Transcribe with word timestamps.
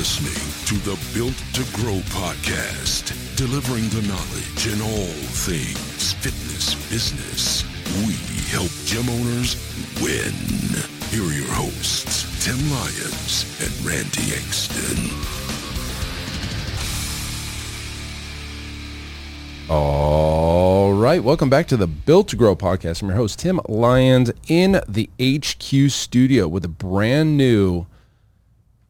Listening 0.00 0.32
to 0.64 0.76
the 0.88 0.98
Built 1.12 1.36
to 1.52 1.60
Grow 1.76 1.98
podcast, 2.08 3.12
delivering 3.36 3.86
the 3.90 4.00
knowledge 4.08 4.66
in 4.66 4.80
all 4.80 5.12
things 5.44 6.14
fitness 6.14 6.74
business. 6.88 7.64
We 8.06 8.14
help 8.48 8.70
gym 8.86 9.10
owners 9.10 9.56
win. 10.00 10.32
Here 11.10 11.22
are 11.22 11.38
your 11.38 11.52
hosts, 11.52 12.24
Tim 12.42 12.56
Lyons 12.70 13.44
and 13.60 13.84
Randy 13.84 14.32
Engston. 14.32 15.10
All 19.68 20.94
right, 20.94 21.22
welcome 21.22 21.50
back 21.50 21.66
to 21.66 21.76
the 21.76 21.86
Built 21.86 22.28
to 22.28 22.36
Grow 22.36 22.56
podcast. 22.56 23.02
I'm 23.02 23.08
your 23.08 23.18
host 23.18 23.40
Tim 23.40 23.60
Lyons 23.68 24.32
in 24.48 24.80
the 24.88 25.10
HQ 25.20 25.90
studio 25.90 26.48
with 26.48 26.64
a 26.64 26.68
brand 26.68 27.36
new. 27.36 27.84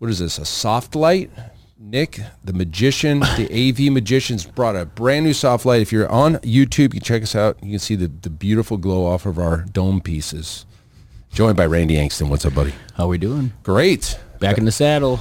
What 0.00 0.08
is 0.08 0.18
this? 0.18 0.38
A 0.38 0.46
soft 0.46 0.94
light? 0.94 1.30
Nick, 1.78 2.20
the 2.42 2.54
magician, 2.54 3.20
the 3.20 3.46
AV 3.86 3.92
magicians 3.92 4.46
brought 4.46 4.74
a 4.74 4.86
brand 4.86 5.26
new 5.26 5.34
soft 5.34 5.66
light. 5.66 5.82
If 5.82 5.92
you're 5.92 6.10
on 6.10 6.36
YouTube, 6.36 6.78
you 6.78 6.88
can 6.88 7.00
check 7.00 7.22
us 7.22 7.34
out. 7.34 7.58
You 7.62 7.72
can 7.72 7.78
see 7.78 7.96
the, 7.96 8.06
the 8.08 8.30
beautiful 8.30 8.78
glow 8.78 9.04
off 9.04 9.26
of 9.26 9.38
our 9.38 9.58
dome 9.58 10.00
pieces. 10.00 10.64
Joined 11.34 11.58
by 11.58 11.66
Randy 11.66 11.96
Angston. 11.96 12.30
What's 12.30 12.46
up, 12.46 12.54
buddy? 12.54 12.72
How 12.94 13.04
are 13.04 13.08
we 13.08 13.18
doing? 13.18 13.52
Great. 13.62 14.18
Back 14.38 14.56
in 14.56 14.64
the 14.64 14.72
saddle. 14.72 15.20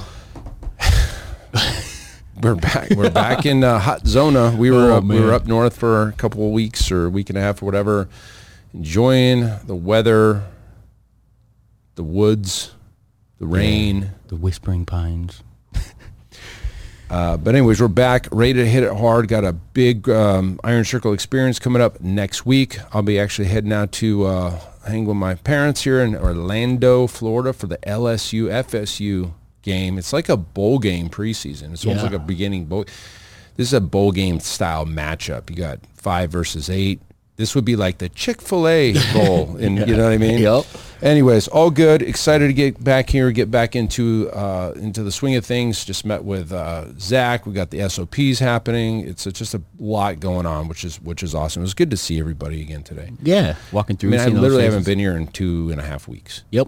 We're 2.41 2.55
back. 2.55 2.91
We're 2.91 3.09
back 3.09 3.45
in 3.45 3.65
uh, 3.65 3.79
hot 3.79 4.07
zona. 4.07 4.55
We 4.55 4.71
were 4.71 4.91
Oh, 4.93 4.99
up, 4.99 5.03
we 5.03 5.19
were 5.19 5.33
up 5.33 5.45
north 5.45 5.75
for 5.77 6.07
a 6.07 6.13
couple 6.13 6.45
of 6.45 6.53
weeks 6.53 6.89
or 6.89 7.07
a 7.07 7.09
week 7.09 7.29
and 7.29 7.37
a 7.37 7.41
half 7.41 7.61
or 7.61 7.65
whatever, 7.65 8.07
enjoying 8.73 9.41
the 9.65 9.75
weather, 9.75 10.43
the 11.95 12.03
woods, 12.03 12.71
the 13.39 13.47
rain. 13.47 14.11
The 14.27 14.35
Whispering 14.35 14.85
Pines. 14.85 15.43
Uh, 17.09 17.35
but 17.37 17.55
anyways, 17.55 17.81
we're 17.81 17.87
back, 17.87 18.27
ready 18.31 18.53
to 18.53 18.67
hit 18.67 18.83
it 18.83 18.95
hard. 18.95 19.27
Got 19.27 19.43
a 19.43 19.51
big 19.51 20.07
um, 20.09 20.59
Iron 20.63 20.85
Circle 20.85 21.11
experience 21.11 21.57
coming 21.57 21.81
up 21.81 21.99
next 22.01 22.45
week. 22.45 22.77
I'll 22.93 23.01
be 23.01 23.19
actually 23.19 23.47
heading 23.47 23.73
out 23.73 23.91
to 23.93 24.25
uh, 24.27 24.59
hang 24.85 25.05
with 25.05 25.17
my 25.17 25.33
parents 25.33 25.83
here 25.83 26.01
in 26.01 26.15
Orlando, 26.15 27.07
Florida, 27.07 27.51
for 27.51 27.65
the 27.65 27.77
LSU 27.79 28.49
FSU 28.63 29.33
game. 29.63 29.97
It's 29.97 30.13
like 30.13 30.29
a 30.29 30.37
bowl 30.37 30.77
game 30.77 31.09
preseason. 31.09 31.73
It's 31.73 31.83
almost 31.83 32.03
like 32.03 32.13
a 32.13 32.19
beginning 32.19 32.65
bowl. 32.65 32.85
This 33.55 33.67
is 33.67 33.73
a 33.73 33.81
bowl 33.81 34.11
game 34.11 34.39
style 34.39 34.85
matchup. 34.85 35.49
You 35.49 35.55
got 35.55 35.79
five 35.95 36.29
versus 36.31 36.69
eight. 36.69 37.01
This 37.37 37.55
would 37.55 37.65
be 37.65 37.75
like 37.75 37.97
the 37.97 38.09
Chick 38.09 38.39
Fil 38.39 38.67
A 38.67 38.93
bowl, 39.13 39.57
and 39.57 39.79
you 39.79 39.95
know 39.95 40.03
what 40.03 40.13
I 40.13 40.17
mean. 40.17 40.39
Yep. 40.39 40.65
Anyways, 41.01 41.47
all 41.47 41.71
good. 41.71 42.01
Excited 42.01 42.47
to 42.47 42.53
get 42.53 42.83
back 42.83 43.09
here, 43.09 43.31
get 43.31 43.49
back 43.49 43.73
into 43.75 44.29
uh, 44.33 44.73
into 44.75 45.01
the 45.01 45.11
swing 45.13 45.35
of 45.35 45.45
things. 45.45 45.85
Just 45.85 46.05
met 46.05 46.23
with 46.25 46.51
uh, 46.51 46.87
Zach. 46.99 47.45
We 47.45 47.53
got 47.53 47.69
the 47.69 47.87
SOPs 47.89 48.39
happening. 48.39 49.07
It's, 49.07 49.25
it's 49.25 49.39
just 49.39 49.53
a 49.53 49.61
lot 49.79 50.19
going 50.19 50.45
on, 50.45 50.67
which 50.67 50.83
is 50.83 51.01
which 51.01 51.23
is 51.23 51.33
awesome. 51.33 51.61
It 51.61 51.63
was 51.63 51.73
good 51.73 51.89
to 51.91 51.97
see 51.97 52.19
everybody 52.19 52.61
again 52.61 52.83
today. 52.83 53.11
Yeah. 53.23 53.55
Walking 53.71 53.95
through. 53.95 54.09
I 54.09 54.11
mean, 54.11 54.19
I 54.19 54.23
seeing 54.25 54.35
those 54.35 54.41
literally 54.41 54.63
haven't 54.65 54.85
been 54.85 54.99
here 54.99 55.15
in 55.15 55.27
two 55.27 55.69
and 55.71 55.79
a 55.79 55.83
half 55.85 56.07
weeks. 56.07 56.43
Yep. 56.51 56.67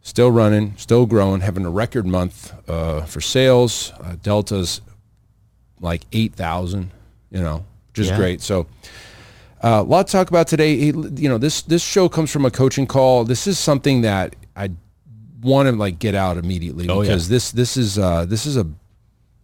Still 0.00 0.30
running, 0.30 0.74
still 0.76 1.04
growing, 1.04 1.40
having 1.40 1.64
a 1.66 1.70
record 1.70 2.06
month 2.06 2.54
uh, 2.70 3.02
for 3.02 3.20
sales. 3.20 3.92
Uh, 4.00 4.14
Delta's 4.22 4.80
like 5.80 6.02
eight 6.12 6.34
thousand. 6.34 6.92
You 7.32 7.40
know, 7.42 7.64
which 7.88 7.98
is 7.98 8.08
Yeah. 8.10 8.16
great. 8.16 8.40
So. 8.42 8.66
Uh, 9.62 9.80
a 9.80 9.82
lot 9.82 10.06
to 10.06 10.12
talk 10.12 10.28
about 10.28 10.46
today. 10.46 10.76
He- 10.76 10.86
You 10.86 11.28
know, 11.28 11.38
this 11.38 11.62
this 11.62 11.82
show 11.82 12.08
comes 12.08 12.30
from 12.30 12.44
a 12.44 12.50
coaching 12.50 12.86
call. 12.86 13.24
This 13.24 13.46
is 13.46 13.58
something 13.58 14.02
that 14.02 14.36
I 14.54 14.70
want 15.42 15.68
to 15.68 15.74
like 15.74 15.98
get 15.98 16.14
out 16.14 16.36
immediately 16.36 16.88
Oh, 16.88 16.96
yeah. 17.02 17.08
because 17.08 17.28
this 17.28 17.50
this 17.52 17.76
is 17.76 17.98
uh, 17.98 18.24
this 18.26 18.46
is 18.46 18.56
a 18.56 18.66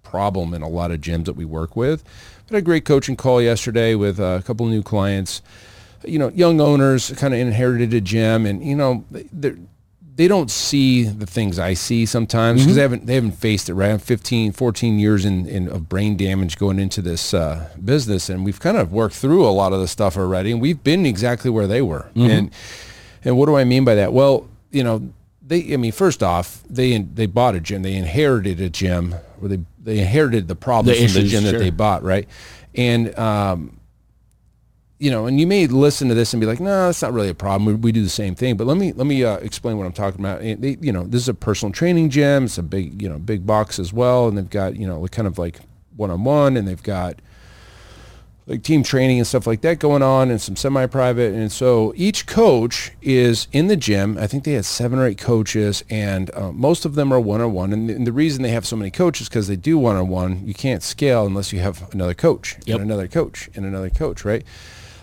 problem 0.03 0.53
in 0.53 0.61
a 0.63 0.69
lot 0.69 0.91
of 0.91 1.01
gyms 1.01 1.25
that 1.25 1.35
we 1.35 1.45
work 1.45 1.75
with. 1.77 2.05
Had 2.51 2.59
a 2.59 2.63
great 2.63 2.85
coaching 2.85 3.17
call 3.17 3.41
yesterday 3.41 3.95
with 3.95 4.21
uh, 4.21 4.37
a 4.39 4.43
couple 4.43 4.67
new 4.67 4.83
clients. 4.83 5.41
You 6.05 6.19
know, 6.19 6.29
young 6.35 6.61
owners 6.61 7.11
kind 7.17 7.33
of 7.33 7.41
inherited 7.41 7.95
a 7.95 8.01
gym, 8.01 8.45
and 8.45 8.63
you 8.63 8.75
know 8.77 9.05
they 10.15 10.29
don't 10.29 10.51
see 10.51 11.05
the 11.05 11.27
things 11.27 11.59
I 11.59 11.75
see 11.75 12.05
sometimes 12.05 12.63
because 12.63 12.77
they 12.77 12.83
haven't 12.83 13.07
they 13.07 13.15
haven't 13.15 13.33
faced 13.33 13.69
it. 13.69 13.75
Right, 13.75 13.91
I'm 13.91 13.99
15, 13.99 14.53
14 14.53 14.99
years 14.99 15.25
in, 15.25 15.47
in 15.47 15.69
of 15.69 15.89
brain 15.89 16.17
damage 16.17 16.59
going 16.59 16.79
into 16.79 17.01
this 17.01 17.33
uh, 17.33 17.71
business, 17.83 18.29
and 18.29 18.45
we've 18.45 18.61
kind 18.61 18.77
of 18.77 18.93
worked 18.93 19.15
through 19.15 19.47
a 19.47 19.51
lot 19.51 19.73
of 19.73 19.81
the 19.81 19.89
stuff 19.89 20.17
already, 20.17 20.53
and 20.53 20.61
we've 20.61 20.83
been 20.83 21.07
exactly 21.07 21.51
where 21.51 21.67
they 21.67 21.83
were. 21.83 22.11
And 22.15 22.51
and 23.25 23.39
what 23.39 23.47
do 23.47 23.57
I 23.57 23.65
mean 23.65 23.85
by 23.85 23.95
that? 23.95 24.13
Well, 24.13 24.49
you 24.71 24.85
know, 24.85 25.13
they 25.47 25.73
I 25.73 25.77
mean, 25.77 25.93
first 25.93 26.23
off, 26.23 26.63
they 26.69 26.99
they 26.99 27.27
bought 27.27 27.55
a 27.55 27.61
gym, 27.61 27.83
they 27.83 27.95
inherited 27.95 28.61
a 28.61 28.69
gym, 28.69 29.15
or 29.41 29.49
they 29.49 29.61
they 29.83 29.99
inherited 29.99 30.47
the 30.49 30.57
problems 30.57 30.99
The 30.99 31.07
from 31.07 31.15
the 31.15 31.21
issues, 31.21 31.31
gym 31.31 31.45
that 31.45 31.59
they 31.59 31.71
bought, 31.71 32.03
right? 32.03 32.29
And 32.75 33.19
um, 33.19 33.79
you 35.03 35.11
know, 35.11 35.27
and 35.27 35.41
you 35.41 35.47
may 35.49 35.67
listen 35.67 36.09
to 36.09 36.15
this 36.15 36.33
and 36.33 36.41
be 36.41 36.47
like, 36.47 36.61
"No, 36.61 36.87
that's 36.87 37.03
not 37.03 37.13
really 37.13 37.29
a 37.29 37.35
problem. 37.35 37.65
We, 37.67 37.75
we 37.75 37.93
do 37.93 38.03
the 38.03 38.09
same 38.09 38.35
thing." 38.37 38.57
But 38.57 38.67
let 38.69 38.77
me 38.77 38.93
let 38.93 39.07
me 39.07 39.25
uh, 39.25 39.37
explain 39.39 39.77
what 39.77 39.85
I'm 39.87 39.93
talking 39.93 40.21
about. 40.21 40.41
And 40.43 40.63
they, 40.63 40.77
you 40.81 40.93
know, 40.93 41.03
this 41.05 41.23
is 41.23 41.29
a 41.29 41.35
personal 41.35 41.73
training 41.73 42.11
gym. 42.11 42.45
It's 42.45 42.57
a 42.59 42.63
big, 42.63 43.03
you 43.03 43.09
know, 43.09 43.19
big 43.19 43.45
box 43.45 43.79
as 43.81 43.93
well, 43.93 44.29
and 44.29 44.39
they've 44.39 44.49
got 44.49 44.77
you 44.77 44.87
know, 44.87 45.05
kind 45.09 45.27
of 45.27 45.39
like 45.39 45.59
one-on-one, 45.97 46.57
and 46.57 46.69
they've 46.69 46.83
got 46.83 47.17
like 48.47 48.63
team 48.65 48.83
training 48.83 49.19
and 49.19 49.27
stuff 49.27 49.47
like 49.47 49.61
that 49.63 49.79
going 49.79 50.03
on, 50.03 50.31
and 50.31 50.41
some 50.41 50.57
semi-private. 50.57 51.33
And 51.33 51.51
so 51.53 51.93
each 51.97 52.27
coach 52.27 52.91
is 53.01 53.47
in 53.53 53.69
the 53.69 53.77
gym. 53.77 54.19
I 54.19 54.27
think 54.27 54.43
they 54.45 54.53
had 54.55 54.65
seven 54.65 54.99
or 54.99 55.07
eight 55.07 55.19
coaches, 55.19 55.85
and 55.91 56.31
uh, 56.35 56.51
most 56.53 56.85
of 56.85 56.95
them 56.97 57.13
are 57.13 57.21
one-on-one. 57.21 57.73
And, 57.73 57.89
the- 57.89 57.95
and 57.95 58.07
the 58.07 58.13
reason 58.13 58.43
they 58.43 58.49
have 58.51 58.67
so 58.67 58.75
many 58.77 58.91
coaches 58.91 59.29
because 59.29 59.47
they 59.49 59.57
do 59.57 59.79
one-on-one. 59.79 60.47
You 60.47 60.55
can't 60.55 60.83
scale 60.83 61.25
unless 61.27 61.53
you 61.53 61.61
have 61.61 61.93
another 61.93 62.15
coach 62.15 62.57
Yep. 62.67 62.81
and 62.81 62.85
another 62.91 63.07
coach 63.09 63.49
and 63.55 63.65
another 63.65 63.91
coach, 63.91 64.25
right? 64.25 64.45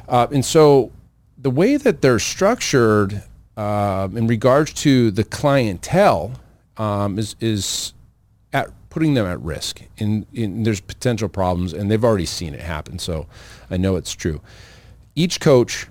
Uh, 0.10 0.28
and 0.32 0.44
so 0.44 0.92
the 1.38 1.52
way 1.52 1.78
that 1.78 2.02
they're 2.02 2.20
structured 2.20 3.24
um, 3.56 4.18
in 4.18 4.28
regards 4.28 4.74
to 4.74 5.12
the 5.12 5.24
clientele 5.24 6.34
um, 6.78 7.20
is 7.20 7.36
is 7.40 7.94
at 8.54 8.72
putting 8.90 9.14
them 9.14 9.26
at 9.26 9.40
risk. 9.42 9.82
And, 10.00 10.26
and 10.36 10.66
there's 10.66 10.80
potential 10.80 11.30
problems, 11.30 11.74
and 11.74 11.90
they've 11.90 12.04
already 12.04 12.26
seen 12.26 12.54
it 12.54 12.62
happen. 12.62 13.00
So 13.00 13.28
I 13.70 13.78
know 13.78 13.96
it's 13.96 14.14
true. 14.14 14.42
Each 15.16 15.40
coach 15.40 15.88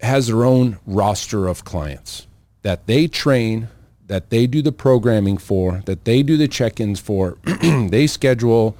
has 0.00 0.28
their 0.28 0.44
own 0.44 0.78
roster 0.86 1.48
of 1.48 1.64
clients 1.64 2.26
that 2.62 2.86
they 2.86 3.06
train, 3.06 3.68
that 4.06 4.30
they 4.30 4.46
do 4.46 4.62
the 4.62 4.72
programming 4.72 5.38
for, 5.38 5.82
that 5.86 6.04
they 6.04 6.22
do 6.22 6.36
the 6.36 6.48
check-ins 6.48 7.00
for, 7.00 7.38
they 7.62 8.06
schedule, 8.06 8.76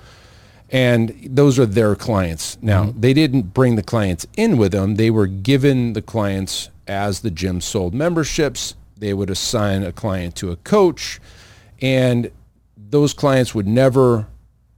and 0.71 1.19
those 1.25 1.59
are 1.59 1.67
their 1.67 1.97
clients. 1.97 2.57
Now, 2.63 2.85
mm-hmm. 2.85 3.01
they 3.01 3.13
didn't 3.13 3.55
bring 3.55 3.77
the 3.77 3.83
clients 3.83 4.27
in 4.37 4.57
with 4.57 4.73
them. 4.73 4.95
They 4.95 5.11
were 5.11 5.27
given 5.27 5.95
the 5.95 6.03
clients 6.03 6.71
as 6.87 7.21
the 7.21 7.31
gym 7.31 7.61
sold 7.61 7.93
memberships. 7.93 8.75
They 8.97 9.13
would 9.15 9.31
assign 9.31 9.83
a 9.83 9.93
client 9.93 10.37
to 10.37 10.53
a 10.53 10.57
coach, 10.57 11.21
and 11.81 12.31
those 12.77 13.15
clients 13.15 13.55
would 13.55 13.67
never 13.67 14.27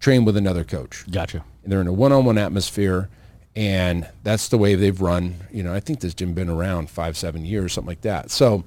train 0.01 0.25
with 0.25 0.37
another 0.37 0.65
coach. 0.65 1.05
Gotcha. 1.11 1.45
They're 1.65 1.81
in 1.81 1.87
a 1.87 1.93
one-on-one 1.93 2.39
atmosphere, 2.39 3.09
and 3.55 4.09
that's 4.23 4.49
the 4.49 4.59
way 4.59 4.75
they've 4.75 5.01
run. 5.01 5.35
You 5.53 5.63
know, 5.63 5.75
I 5.75 5.81
think 5.81 6.01
this 6.01 6.15
gym 6.15 6.35
been 6.35 6.49
around 6.49 6.91
five, 6.91 7.17
seven 7.17 7.45
years, 7.45 7.73
something 7.73 7.89
like 7.89 8.01
that. 8.03 8.31
So, 8.31 8.65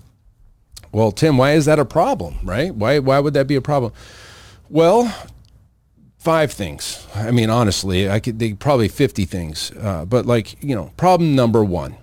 well, 0.91 1.11
Tim, 1.11 1.37
why 1.37 1.53
is 1.53 1.65
that 1.65 1.79
a 1.79 1.85
problem, 1.85 2.37
right? 2.43 2.73
Why 2.73 2.99
why 2.99 3.19
would 3.19 3.33
that 3.33 3.47
be 3.47 3.55
a 3.55 3.61
problem? 3.61 3.91
Well, 4.69 5.13
five 6.25 6.51
things. 6.51 7.05
I 7.13 7.29
mean, 7.29 7.51
honestly, 7.51 8.09
I 8.09 8.19
could 8.19 8.39
they 8.39 8.53
probably 8.53 8.87
fifty 8.87 9.25
things, 9.25 9.71
uh, 9.79 10.05
but 10.05 10.25
like 10.25 10.61
you 10.61 10.75
know, 10.75 10.91
problem 10.97 11.35
number 11.35 11.63
one. 11.63 11.95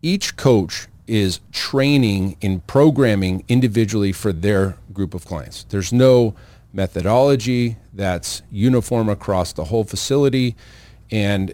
Each 0.00 0.36
coach 0.36 0.88
is 1.06 1.40
training 1.52 2.36
in 2.40 2.60
programming 2.60 3.44
individually 3.46 4.12
for 4.12 4.32
their 4.32 4.78
group 4.92 5.12
of 5.12 5.26
clients. 5.26 5.64
There's 5.64 5.92
no 5.92 6.34
methodology 6.72 7.76
that's 7.92 8.42
uniform 8.50 9.08
across 9.10 9.52
the 9.52 9.64
whole 9.64 9.84
facility, 9.84 10.56
and 11.10 11.52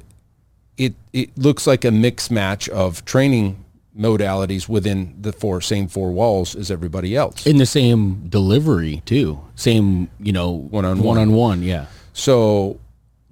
it 0.79 0.95
it 1.13 1.37
looks 1.37 1.67
like 1.67 1.85
a 1.85 1.91
mix 1.91 2.31
match 2.31 2.69
of 2.69 3.05
training 3.05 3.65
modalities 3.99 4.69
within 4.69 5.17
the 5.21 5.33
four 5.33 5.61
same 5.61 5.89
four 5.89 6.11
walls 6.11 6.55
as 6.55 6.71
everybody 6.71 7.17
else. 7.17 7.47
In 7.47 7.59
the 7.59 7.67
same 7.67 8.29
delivery 8.29 9.03
too. 9.05 9.41
Same, 9.55 10.09
you 10.21 10.33
know, 10.33 10.51
One-on-one. 10.51 11.07
One 11.07 11.19
on 11.19 11.33
one. 11.33 11.63
Yeah. 11.63 11.87
So 12.13 12.79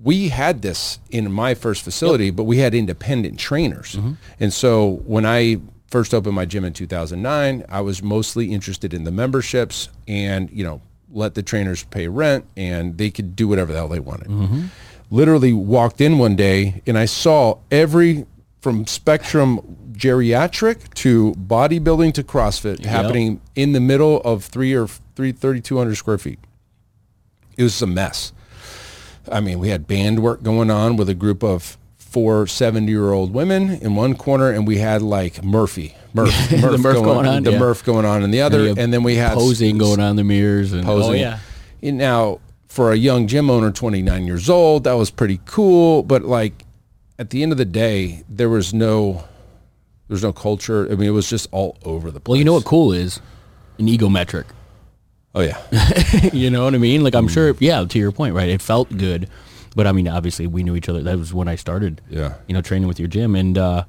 we 0.03 0.29
had 0.29 0.63
this 0.63 0.99
in 1.11 1.31
my 1.33 1.55
first 1.55 1.83
facility, 1.83 2.31
but 2.31 2.45
we 2.45 2.59
had 2.59 2.75
independent 2.75 3.39
trainers. 3.39 3.95
Mm-hmm. 3.95 4.13
And 4.41 4.53
so 4.53 5.03
when 5.05 5.27
I 5.27 5.59
first 5.91 6.15
opened 6.15 6.35
my 6.35 6.45
gym 6.45 6.65
in 6.65 6.73
2009, 6.73 7.65
I 7.69 7.81
was 7.81 8.03
mostly 8.03 8.53
interested 8.53 8.95
in 8.95 9.05
the 9.05 9.11
memberships 9.11 9.89
and, 10.07 10.51
you 10.51 10.65
know, 10.65 10.81
let 11.11 11.35
the 11.35 11.43
trainers 11.43 11.85
pay 11.85 12.07
rent 12.07 12.45
and 12.57 12.99
they 12.99 13.11
could 13.11 13.35
do 13.35 13.49
whatever 13.49 13.73
the 13.73 13.79
hell 13.79 13.89
they 13.89 14.01
wanted. 14.01 14.29
Mm-hmm. 14.29 14.67
Literally 15.11 15.53
walked 15.53 16.01
in 16.01 16.19
one 16.19 16.37
day 16.37 16.83
and 16.87 16.99
I 16.99 17.07
saw 17.07 17.59
every 17.71 18.27
from 18.61 18.87
spectrum 18.87 19.77
geriatric 19.93 20.95
to 20.95 21.33
bodybuilding 21.35 22.15
to 22.15 22.23
CrossFit 22.23 22.85
happening 22.85 23.41
in 23.55 23.73
the 23.73 23.81
middle 23.81 24.21
of 24.23 24.45
three 24.45 24.75
or 24.75 24.87
three, 25.17 25.33
3,200 25.33 25.97
square 25.97 26.19
feet. 26.19 26.39
It 27.57 27.65
was 27.65 27.81
a 27.83 27.87
mess. 27.87 28.33
I 29.31 29.41
mean, 29.41 29.59
we 29.59 29.69
had 29.69 29.87
band 29.87 30.23
work 30.23 30.43
going 30.43 30.71
on 30.71 30.97
with 30.97 31.09
a 31.09 31.15
group 31.15 31.43
of 31.43 31.77
four 31.97 32.47
70 32.47 32.91
year 32.91 33.13
old 33.13 33.33
women 33.35 33.71
in 33.71 33.95
one 33.95 34.15
corner, 34.15 34.51
and 34.51 34.67
we 34.67 34.79
had 34.79 35.03
like 35.03 35.43
Murphy, 35.45 35.95
Murph, 36.15 36.53
Murph, 36.53 36.81
Murph 36.81 36.95
going 36.95 37.27
on, 37.27 37.43
the 37.43 37.53
yeah. 37.53 37.59
Murph 37.59 37.85
going 37.85 38.07
on 38.07 38.23
in 38.23 38.31
the 38.31 38.41
other, 38.41 38.65
you 38.65 38.75
and, 38.79 38.93
then 38.93 39.03
we 39.03 39.17
had 39.17 39.35
posing 39.35 39.77
s- 39.77 39.81
going 39.81 40.01
on 40.01 40.11
in 40.11 40.17
the 40.17 40.25
mirrors 40.25 40.73
and 40.73 40.85
posing. 40.85 41.11
oh 41.11 41.15
yeah. 41.15 41.39
And 41.83 41.99
now, 41.99 42.41
for 42.69 42.93
a 42.93 42.97
young 42.97 43.27
gym 43.27 43.51
owner, 43.51 43.71
29 43.71 44.25
years 44.25 44.49
old, 44.49 44.85
that 44.85 44.95
was 44.95 45.11
pretty 45.11 45.41
cool. 45.45 46.03
But 46.03 46.23
like, 46.23 46.65
at 47.19 47.31
the 47.31 47.43
end 47.43 47.53
of 47.53 47.59
the 47.59 47.65
day, 47.65 48.23
there 48.29 48.49
was 48.49 48.73
no, 48.73 49.13
there 50.07 50.15
was 50.15 50.23
no 50.23 50.33
culture. 50.33 50.87
I 50.91 50.95
mean, 50.95 51.09
it 51.09 51.13
was 51.13 51.29
just 51.29 51.49
all 51.53 51.77
over 51.85 52.11
the 52.11 52.21
place. 52.21 52.33
Well, 52.35 52.39
you 52.39 52.45
know 52.45 52.55
what 52.55 52.65
cool 52.65 52.93
is? 52.93 53.21
An 53.79 53.89
ego 53.89 54.09
metric. 54.09 54.47
Oh 55.35 55.41
yeah, 55.43 55.61
you 56.33 56.51
know 56.51 56.65
what 56.65 56.75
I 56.75 56.79
mean? 56.79 57.05
Like 57.05 57.15
Mm. 57.15 57.19
I'm 57.19 57.29
sure, 57.29 57.55
yeah. 57.61 57.85
To 57.85 57.99
your 57.99 58.13
point, 58.13 58.35
right? 58.35 58.49
It 58.49 58.63
felt 58.63 58.97
good, 58.97 59.29
but 59.77 59.87
I 59.87 59.93
mean, 59.93 60.09
obviously, 60.09 60.47
we 60.47 60.63
knew 60.63 60.75
each 60.75 60.89
other. 60.89 61.03
That 61.03 61.19
was 61.19 61.33
when 61.35 61.49
I 61.49 61.55
started. 61.55 62.01
Yeah. 62.09 62.35
You 62.49 62.55
know, 62.55 62.63
training 62.63 62.89
with 62.89 62.99
your 62.99 63.09
gym, 63.09 63.35
and 63.37 63.57
uh, 63.59 63.85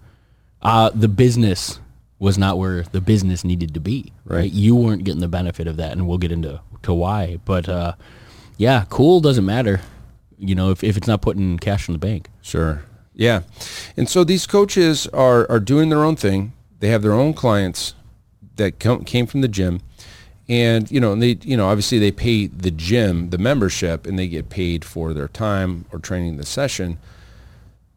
uh, 0.62 0.92
the 0.94 1.08
business 1.08 1.80
was 2.20 2.38
not 2.38 2.58
where 2.58 2.84
the 2.84 3.00
business 3.00 3.44
needed 3.46 3.74
to 3.74 3.80
be. 3.80 4.12
Right. 4.26 4.52
You 4.52 4.76
weren't 4.76 5.06
getting 5.06 5.22
the 5.22 5.30
benefit 5.30 5.66
of 5.68 5.78
that, 5.78 5.94
and 5.94 6.08
we'll 6.08 6.18
get 6.18 6.32
into 6.34 6.60
to 6.84 6.94
why. 6.94 7.38
But 7.46 7.70
uh, 7.70 7.94
yeah, 8.58 8.86
cool 8.90 9.22
doesn't 9.22 9.46
matter. 9.46 9.80
You 10.38 10.54
know, 10.56 10.70
if 10.72 10.84
if 10.84 10.98
it's 10.98 11.08
not 11.08 11.22
putting 11.22 11.58
cash 11.58 11.88
in 11.88 11.94
the 11.94 12.00
bank. 12.00 12.30
Sure. 12.42 12.84
Yeah. 13.20 13.42
And 13.98 14.08
so 14.08 14.24
these 14.24 14.48
coaches 14.48 15.06
are, 15.08 15.46
are 15.52 15.60
doing 15.60 15.90
their 15.90 16.06
own 16.06 16.16
thing. 16.16 16.54
They 16.80 16.88
have 16.88 17.02
their 17.02 17.12
own 17.12 17.34
clients 17.34 17.94
that 18.56 18.80
come, 18.80 19.04
came 19.04 19.28
from 19.28 19.42
the 19.42 19.50
gym. 19.50 19.82
And, 20.48 20.90
you 20.90 21.02
know, 21.02 21.12
and 21.12 21.22
they, 21.22 21.38
you 21.42 21.58
know, 21.58 21.68
obviously 21.68 22.00
they 22.00 22.14
pay 22.14 22.48
the 22.48 22.72
gym, 22.72 23.30
the 23.30 23.38
membership, 23.38 24.08
and 24.08 24.18
they 24.18 24.30
get 24.30 24.48
paid 24.48 24.86
for 24.86 25.14
their 25.14 25.28
time 25.28 25.84
or 25.92 26.00
training 26.00 26.38
the 26.38 26.46
session. 26.46 26.98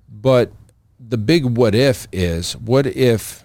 But 0.08 0.50
the 0.98 1.19
big 1.19 1.44
what 1.44 1.76
if 1.76 2.08
is 2.10 2.56
what 2.56 2.86
if 2.86 3.44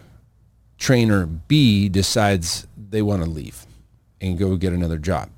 trainer 0.79 1.27
B 1.27 1.89
decides 1.89 2.65
they 2.75 3.03
want 3.03 3.23
to 3.23 3.29
leave 3.29 3.67
and 4.19 4.35
go 4.35 4.57
get 4.57 4.73
another 4.73 4.97
job? 4.97 5.29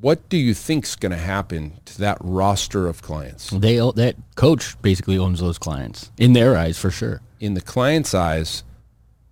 What 0.00 0.28
do 0.28 0.36
you 0.38 0.54
think's 0.54 0.96
going 0.96 1.12
to 1.12 1.18
happen 1.18 1.80
to 1.84 1.98
that 1.98 2.18
roster 2.20 2.86
of 2.88 3.02
clients? 3.02 3.50
They 3.50 3.76
that 3.76 4.16
coach 4.34 4.80
basically 4.80 5.18
owns 5.18 5.40
those 5.40 5.58
clients 5.58 6.10
in 6.16 6.32
their 6.32 6.56
eyes 6.56 6.78
for 6.78 6.90
sure. 6.90 7.20
in 7.38 7.54
the 7.54 7.60
client's 7.60 8.14
eyes, 8.14 8.64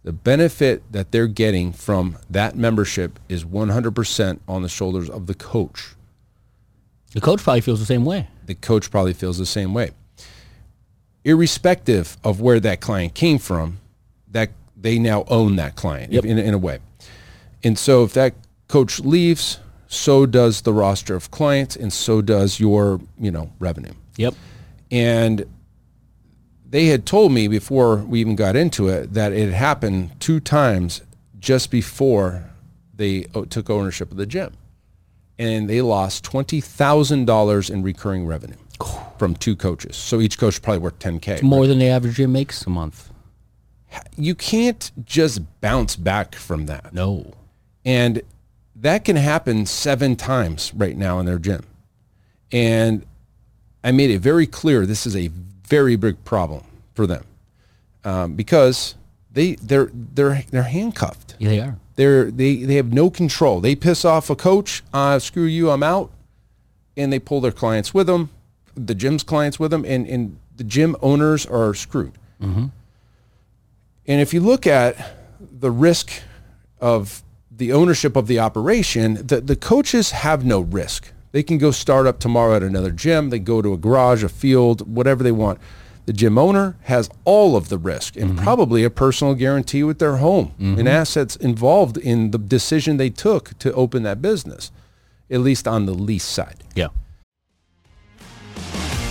the 0.03 0.13
benefit 0.13 0.83
that 0.93 1.11
they're 1.13 1.27
getting 1.27 1.73
from 1.73 2.19
that 2.31 2.57
membership 2.57 3.19
is 3.29 3.45
100% 3.45 4.41
on 4.49 4.63
the 4.63 4.69
shoulders 4.69 5.09
of 5.11 5.27
the 5.27 5.35
coach. 5.35 5.95
The 7.13 7.21
coach 7.21 7.43
probably 7.43 7.61
feels 7.63 7.81
the 7.81 7.87
same 7.87 8.05
way. 8.05 8.29
The 8.47 8.55
coach 8.55 8.91
probably 8.91 9.13
feels 9.15 9.39
the 9.39 9.47
same 9.47 9.73
way. 9.75 9.91
Irrespective 11.25 12.17
of 12.25 12.41
where 12.41 12.61
that 12.61 12.81
client 12.81 13.15
came 13.15 13.39
from, 13.39 13.79
that 14.31 14.51
they 14.77 14.99
now 14.99 15.25
own 15.29 15.57
that 15.57 15.77
client 15.77 16.13
Yep. 16.13 16.25
in, 16.25 16.39
in 16.39 16.55
a 16.55 16.59
way. 16.59 16.79
And 17.65 17.79
so 17.79 18.05
if 18.05 18.13
that 18.15 18.35
coach 18.69 19.01
leaves, 19.01 19.59
so 19.89 20.27
does 20.27 20.63
the 20.63 20.73
roster 20.73 21.17
of 21.17 21.31
clients 21.31 21.75
and 21.75 21.93
so 21.93 22.21
does 22.21 22.61
your, 22.61 23.01
you 23.19 23.31
know, 23.31 23.51
revenue. 23.59 23.93
Yep. 24.17 24.35
And 24.91 25.47
they 26.69 26.87
had 26.87 27.07
told 27.07 27.33
me 27.33 27.49
before 27.49 27.97
we 27.97 28.21
even 28.21 28.37
got 28.37 28.55
into 28.55 28.89
it 28.89 29.15
that 29.15 29.33
it 29.33 29.53
happened 29.53 30.21
two 30.21 30.41
times 30.41 31.01
just 31.39 31.71
before 31.71 32.45
they 32.95 33.25
oh, 33.35 33.47
took 33.47 33.71
ownership 33.71 34.11
of 34.11 34.19
the 34.19 34.27
gym. 34.27 34.53
And 35.39 35.71
they 35.71 35.81
lost 35.81 36.25
$20,000 36.25 37.71
in 37.71 37.83
recurring 37.83 38.27
revenue 38.27 38.57
from 39.19 39.35
two 39.37 39.57
coaches. 39.57 39.97
So 39.97 40.21
each 40.21 40.39
coach 40.39 40.61
probably 40.61 40.81
worth 40.81 40.99
10K. 40.99 41.43
More 41.43 41.67
than 41.67 41.79
the 41.79 41.89
average 41.89 42.17
gym 42.17 42.33
makes 42.33 42.67
a 42.67 42.71
month. 42.71 43.11
You 44.19 44.35
can't 44.35 44.91
just 45.07 45.41
bounce 45.63 45.97
back 45.97 46.35
from 46.35 46.67
that. 46.67 46.93
No. 46.93 47.33
And 47.87 48.21
that 48.81 49.05
can 49.05 49.17
happen 49.17 49.67
seven 49.67 50.17
times 50.17 50.73
right 50.75 50.97
now 50.97 51.19
in 51.19 51.27
their 51.27 51.39
gym. 51.39 51.65
And 52.53 53.05
I 53.83 53.93
made 53.93 54.11
it 54.11 54.21
very 54.21 54.47
clear 54.47 54.87
this 54.87 55.07
is 55.07 55.17
a 55.17 55.29
very 55.29 55.97
big 55.97 56.25
problem 56.25 56.65
for 56.95 57.07
them 57.07 57.25
um, 58.05 58.35
because 58.35 58.95
they 59.31 59.57
they're 59.57 59.91
they're 59.93 60.43
they're 60.51 60.63
handcuffed. 60.63 61.37
Yeah, 61.39 61.49
they 61.49 61.61
are. 61.61 61.77
They're 61.97 62.31
they 62.31 62.57
they 62.57 62.75
have 62.77 62.93
no 62.93 63.11
control. 63.11 63.61
They 63.61 63.75
piss 63.75 64.05
off 64.05 64.31
a 64.31 64.37
coach. 64.37 64.83
Uh, 64.93 65.19
screw 65.19 65.45
you, 65.45 65.71
I'm 65.71 65.83
out. 65.83 66.11
And 66.97 67.13
they 67.13 67.21
pull 67.21 67.41
their 67.41 67.53
clients 67.53 67.95
with 67.95 68.09
them, 68.09 68.31
the 68.75 68.95
gym's 68.95 69.23
clients 69.23 69.61
with 69.61 69.71
them, 69.71 69.85
and 69.85 70.07
and 70.07 70.39
the 70.57 70.65
gym 70.65 70.97
owners 71.01 71.47
are 71.47 71.75
screwed. 71.75 72.13
And 74.09 74.21
if 74.21 74.33
you 74.35 74.41
look 74.41 74.67
at 74.67 74.97
the 75.39 75.71
risk 75.71 76.11
of 76.81 77.23
the 77.59 77.73
ownership 77.73 78.17
of 78.17 78.29
the 78.29 78.39
operation, 78.39 79.15
the, 79.27 79.41
the 79.41 79.57
coaches 79.57 80.13
have 80.13 80.45
no 80.45 80.61
risk. 80.61 81.13
They 81.33 81.43
can 81.43 81.59
go 81.59 81.71
start 81.73 82.07
up 82.07 82.21
tomorrow 82.21 82.57
at 82.57 82.63
another 82.63 82.91
gym. 82.91 83.31
They 83.31 83.41
go 83.41 83.61
to 83.61 83.75
a 83.75 83.77
garage, 83.77 84.25
a 84.25 84.29
field, 84.29 84.89
whatever 84.89 85.23
they 85.23 85.33
want. 85.33 85.59
The 86.07 86.13
gym 86.15 86.39
owner 86.39 86.77
has 86.85 87.11
all 87.27 87.55
of 87.55 87.69
the 87.69 87.77
risk 87.77 88.17
and 88.17 88.31
mm-hmm. 88.31 88.43
probably 88.43 88.83
a 88.83 88.89
personal 88.89 89.35
guarantee 89.35 89.83
with 89.83 89.99
their 89.99 90.17
home 90.17 90.55
and 90.59 90.79
mm-hmm. 90.79 90.89
assets 90.89 91.37
involved 91.37 91.99
in 91.99 92.31
the 92.31 92.39
decision 92.39 92.97
they 92.97 93.11
took 93.11 93.59
to 93.59 93.73
open 93.75 94.05
that 94.05 94.23
business, 94.23 94.71
at 95.31 95.41
least 95.41 95.69
on 95.69 95.85
the 95.85 95.93
lease 95.93 96.25
side. 96.25 96.65
Yeah. 96.75 96.89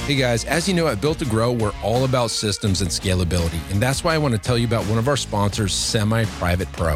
Hey 0.07 0.15
guys, 0.15 0.45
as 0.45 0.67
you 0.67 0.73
know, 0.73 0.87
at 0.87 1.01
Built 1.01 1.19
to 1.19 1.25
Grow, 1.25 1.51
we're 1.51 1.73
all 1.83 2.05
about 2.05 2.31
systems 2.31 2.81
and 2.81 2.89
scalability. 2.89 3.59
And 3.71 3.81
that's 3.81 4.03
why 4.05 4.15
I 4.15 4.17
want 4.17 4.33
to 4.33 4.39
tell 4.39 4.57
you 4.57 4.65
about 4.65 4.85
one 4.85 4.97
of 4.97 5.09
our 5.09 5.17
sponsors, 5.17 5.73
Semi 5.73 6.23
Private 6.39 6.71
Pro. 6.71 6.95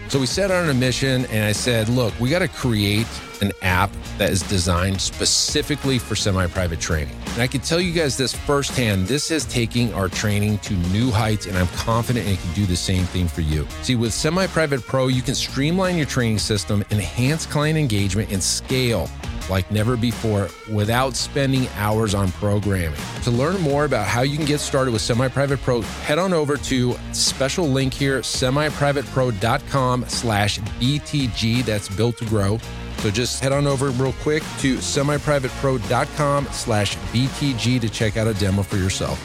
So 0.11 0.19
we 0.19 0.25
set 0.25 0.51
out 0.51 0.65
on 0.65 0.69
a 0.69 0.73
mission, 0.73 1.25
and 1.27 1.45
I 1.45 1.53
said, 1.53 1.87
look, 1.87 2.13
we 2.19 2.29
got 2.29 2.39
to 2.39 2.49
create 2.49 3.07
an 3.41 3.53
app 3.61 3.89
that 4.17 4.29
is 4.29 4.41
designed 4.41 4.99
specifically 4.99 5.97
for 5.99 6.15
semi-private 6.17 6.81
training. 6.81 7.15
And 7.27 7.41
I 7.41 7.47
can 7.47 7.61
tell 7.61 7.79
you 7.79 7.93
guys 7.93 8.17
this 8.17 8.33
firsthand, 8.33 9.07
this 9.07 9.31
is 9.31 9.45
taking 9.45 9.93
our 9.93 10.09
training 10.09 10.57
to 10.59 10.73
new 10.89 11.11
heights 11.11 11.45
and 11.45 11.57
I'm 11.57 11.69
confident 11.69 12.27
it 12.27 12.39
can 12.39 12.53
do 12.53 12.65
the 12.65 12.75
same 12.75 13.05
thing 13.05 13.29
for 13.29 13.39
you. 13.39 13.65
See, 13.83 13.95
with 13.95 14.13
Semi-Private 14.13 14.81
Pro, 14.81 15.07
you 15.07 15.21
can 15.21 15.33
streamline 15.33 15.95
your 15.95 16.07
training 16.07 16.39
system, 16.39 16.83
enhance 16.91 17.45
client 17.45 17.79
engagement 17.79 18.33
and 18.33 18.43
scale 18.43 19.09
like 19.49 19.69
never 19.71 19.97
before 19.97 20.49
without 20.71 21.15
spending 21.15 21.67
hours 21.75 22.13
on 22.13 22.31
programming. 22.33 22.99
To 23.23 23.31
learn 23.31 23.59
more 23.61 23.85
about 23.85 24.07
how 24.07 24.21
you 24.21 24.37
can 24.37 24.45
get 24.45 24.59
started 24.59 24.91
with 24.91 25.01
Semi-Private 25.01 25.59
Pro, 25.61 25.81
head 25.81 26.19
on 26.19 26.33
over 26.33 26.57
to 26.57 26.95
special 27.13 27.67
link 27.67 27.93
here, 27.93 28.19
semiprivatepro.com 28.19 30.05
slash 30.07 30.59
BTG. 30.59 31.65
That's 31.65 31.89
built 31.89 32.17
to 32.17 32.25
grow. 32.25 32.59
So 32.97 33.09
just 33.09 33.41
head 33.41 33.51
on 33.51 33.65
over 33.65 33.89
real 33.89 34.13
quick 34.21 34.43
to 34.59 34.77
semiprivatepro.com 34.77 36.45
slash 36.51 36.95
BTG 36.97 37.81
to 37.81 37.89
check 37.89 38.17
out 38.17 38.27
a 38.27 38.33
demo 38.35 38.61
for 38.61 38.77
yourself. 38.77 39.19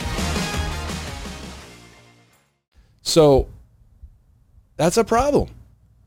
So 3.03 3.49
that's 4.77 4.97
a 4.97 5.05
problem. 5.05 5.51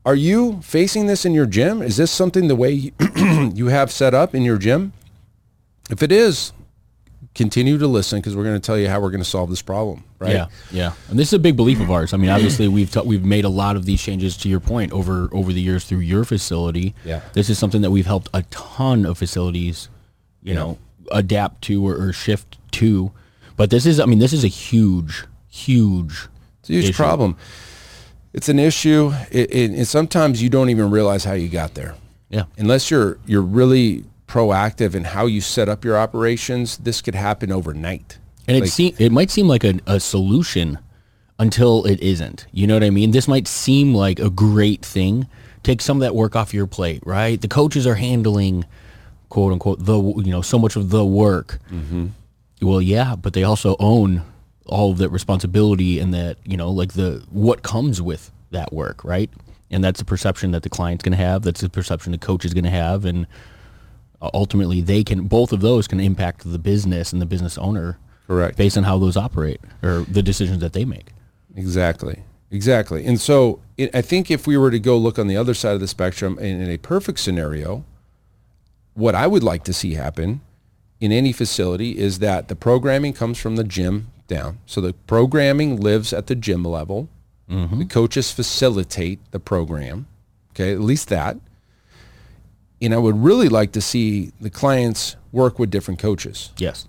Are 0.04 0.14
you 0.14 0.60
facing 0.62 1.06
this 1.06 1.24
in 1.24 1.34
your 1.34 1.46
gym? 1.46 1.82
Is 1.82 1.96
this 1.96 2.10
something 2.10 2.48
the 2.48 2.56
way 2.56 2.70
you 2.72 3.66
have 3.68 3.90
set 3.90 4.14
up 4.14 4.34
in 4.34 4.42
your 4.42 4.56
gym? 4.56 4.92
If 5.90 6.02
it 6.02 6.10
is, 6.10 6.52
continue 7.34 7.78
to 7.78 7.86
listen 7.86 8.18
because 8.20 8.34
we're 8.34 8.44
going 8.44 8.60
to 8.60 8.64
tell 8.64 8.78
you 8.78 8.88
how 8.88 9.00
we're 9.00 9.10
going 9.10 9.22
to 9.22 9.28
solve 9.28 9.50
this 9.50 9.62
problem. 9.62 10.04
Right? 10.18 10.32
Yeah, 10.32 10.46
yeah. 10.70 10.92
And 11.08 11.18
this 11.18 11.28
is 11.28 11.34
a 11.34 11.38
big 11.38 11.56
belief 11.56 11.80
of 11.80 11.90
ours. 11.90 12.12
I 12.12 12.16
mean, 12.16 12.30
obviously 12.30 12.68
we've 12.68 12.90
ta- 12.90 13.02
we've 13.02 13.24
made 13.24 13.44
a 13.44 13.48
lot 13.50 13.76
of 13.76 13.84
these 13.86 14.02
changes 14.02 14.36
to 14.38 14.48
your 14.48 14.60
point 14.60 14.92
over 14.92 15.28
over 15.32 15.52
the 15.52 15.60
years 15.60 15.84
through 15.84 15.98
your 16.00 16.24
facility. 16.24 16.94
Yeah. 17.04 17.20
This 17.32 17.50
is 17.50 17.58
something 17.58 17.82
that 17.82 17.90
we've 17.90 18.06
helped 18.06 18.28
a 18.34 18.42
ton 18.44 19.04
of 19.04 19.18
facilities, 19.18 19.88
you 20.42 20.54
know, 20.54 20.78
adapt 21.10 21.62
to 21.62 21.86
or, 21.86 21.96
or 21.96 22.12
shift 22.12 22.58
to. 22.72 23.12
But 23.56 23.68
this 23.70 23.84
is, 23.84 24.00
I 24.00 24.06
mean, 24.06 24.18
this 24.20 24.32
is 24.32 24.44
a 24.44 24.48
huge, 24.48 25.24
huge. 25.48 26.28
Huge 26.66 26.84
issue. 26.84 26.92
problem. 26.94 27.36
It's 28.32 28.48
an 28.48 28.58
issue, 28.58 29.12
it, 29.30 29.52
it, 29.52 29.70
and 29.72 29.88
sometimes 29.88 30.42
you 30.42 30.48
don't 30.48 30.70
even 30.70 30.90
realize 30.90 31.24
how 31.24 31.32
you 31.32 31.48
got 31.48 31.74
there. 31.74 31.96
Yeah. 32.28 32.44
Unless 32.58 32.90
you're 32.90 33.18
you're 33.26 33.42
really 33.42 34.04
proactive 34.28 34.94
in 34.94 35.04
how 35.04 35.26
you 35.26 35.40
set 35.40 35.68
up 35.68 35.84
your 35.84 35.98
operations, 35.98 36.78
this 36.78 37.02
could 37.02 37.16
happen 37.16 37.50
overnight. 37.50 38.18
And 38.46 38.56
it 38.56 38.68
seem 38.68 38.94
it 38.98 39.10
might 39.10 39.30
seem 39.30 39.48
like 39.48 39.64
a, 39.64 39.80
a 39.86 39.98
solution 39.98 40.78
until 41.38 41.84
it 41.84 42.00
isn't. 42.00 42.46
You 42.52 42.66
know 42.66 42.74
what 42.74 42.84
I 42.84 42.90
mean? 42.90 43.10
This 43.10 43.26
might 43.26 43.48
seem 43.48 43.94
like 43.94 44.20
a 44.20 44.30
great 44.30 44.84
thing. 44.84 45.26
Take 45.62 45.80
some 45.82 45.96
of 45.96 46.00
that 46.02 46.14
work 46.14 46.36
off 46.36 46.54
your 46.54 46.66
plate, 46.66 47.02
right? 47.04 47.40
The 47.40 47.48
coaches 47.48 47.86
are 47.86 47.96
handling, 47.96 48.64
quote 49.28 49.52
unquote, 49.52 49.84
the 49.84 49.98
you 49.98 50.30
know 50.30 50.42
so 50.42 50.58
much 50.58 50.76
of 50.76 50.90
the 50.90 51.04
work. 51.04 51.58
Mm-hmm. 51.70 52.06
Well, 52.62 52.80
yeah, 52.80 53.16
but 53.16 53.32
they 53.32 53.42
also 53.42 53.74
own 53.80 54.22
all 54.70 54.92
of 54.92 54.98
that 54.98 55.10
responsibility 55.10 55.98
and 55.98 56.14
that 56.14 56.38
you 56.44 56.56
know 56.56 56.70
like 56.70 56.94
the 56.94 57.24
what 57.30 57.62
comes 57.62 58.00
with 58.00 58.30
that 58.50 58.72
work, 58.72 59.04
right? 59.04 59.30
And 59.70 59.84
that's 59.84 60.00
the 60.00 60.04
perception 60.04 60.50
that 60.52 60.62
the 60.62 60.68
client's 60.68 61.04
going 61.04 61.16
to 61.16 61.24
have. 61.24 61.42
That's 61.42 61.60
the 61.60 61.68
perception 61.68 62.12
the 62.12 62.18
coach 62.18 62.44
is 62.44 62.54
going 62.54 62.64
to 62.64 62.70
have, 62.70 63.04
and 63.04 63.26
ultimately 64.34 64.80
they 64.80 65.04
can 65.04 65.26
both 65.28 65.52
of 65.52 65.60
those 65.60 65.86
can 65.86 66.00
impact 66.00 66.50
the 66.50 66.58
business 66.58 67.12
and 67.12 67.20
the 67.20 67.26
business 67.26 67.56
owner 67.58 67.98
Correct. 68.26 68.56
based 68.56 68.76
on 68.76 68.84
how 68.84 68.98
those 68.98 69.16
operate 69.16 69.60
or 69.82 70.04
the 70.08 70.22
decisions 70.22 70.60
that 70.60 70.72
they 70.72 70.84
make. 70.84 71.12
Exactly. 71.56 72.22
Exactly. 72.50 73.06
And 73.06 73.20
so 73.20 73.60
it, 73.76 73.94
I 73.94 74.02
think 74.02 74.30
if 74.30 74.46
we 74.46 74.56
were 74.56 74.72
to 74.72 74.80
go 74.80 74.98
look 74.98 75.18
on 75.18 75.28
the 75.28 75.36
other 75.36 75.54
side 75.54 75.74
of 75.74 75.80
the 75.80 75.86
spectrum 75.86 76.38
in, 76.38 76.60
in 76.60 76.68
a 76.68 76.78
perfect 76.78 77.20
scenario, 77.20 77.84
what 78.94 79.14
I 79.14 79.26
would 79.26 79.44
like 79.44 79.62
to 79.64 79.72
see 79.72 79.94
happen 79.94 80.40
in 81.00 81.12
any 81.12 81.32
facility 81.32 81.96
is 81.96 82.18
that 82.18 82.48
the 82.48 82.56
programming 82.56 83.12
comes 83.12 83.38
from 83.38 83.56
the 83.56 83.64
gym 83.64 84.08
down. 84.30 84.58
So 84.64 84.80
the 84.80 84.94
programming 85.06 85.78
lives 85.78 86.12
at 86.14 86.26
the 86.28 86.34
gym 86.34 86.64
level. 86.64 87.08
Mm-hmm. 87.50 87.80
The 87.80 87.84
coaches 87.84 88.32
facilitate 88.32 89.18
the 89.32 89.40
program. 89.40 90.06
Okay, 90.52 90.72
at 90.72 90.80
least 90.80 91.08
that. 91.10 91.36
And 92.80 92.94
I 92.94 92.98
would 92.98 93.22
really 93.22 93.48
like 93.50 93.72
to 93.72 93.80
see 93.82 94.32
the 94.40 94.48
clients 94.48 95.16
work 95.32 95.58
with 95.58 95.70
different 95.70 96.00
coaches 96.00 96.50
Yes. 96.56 96.88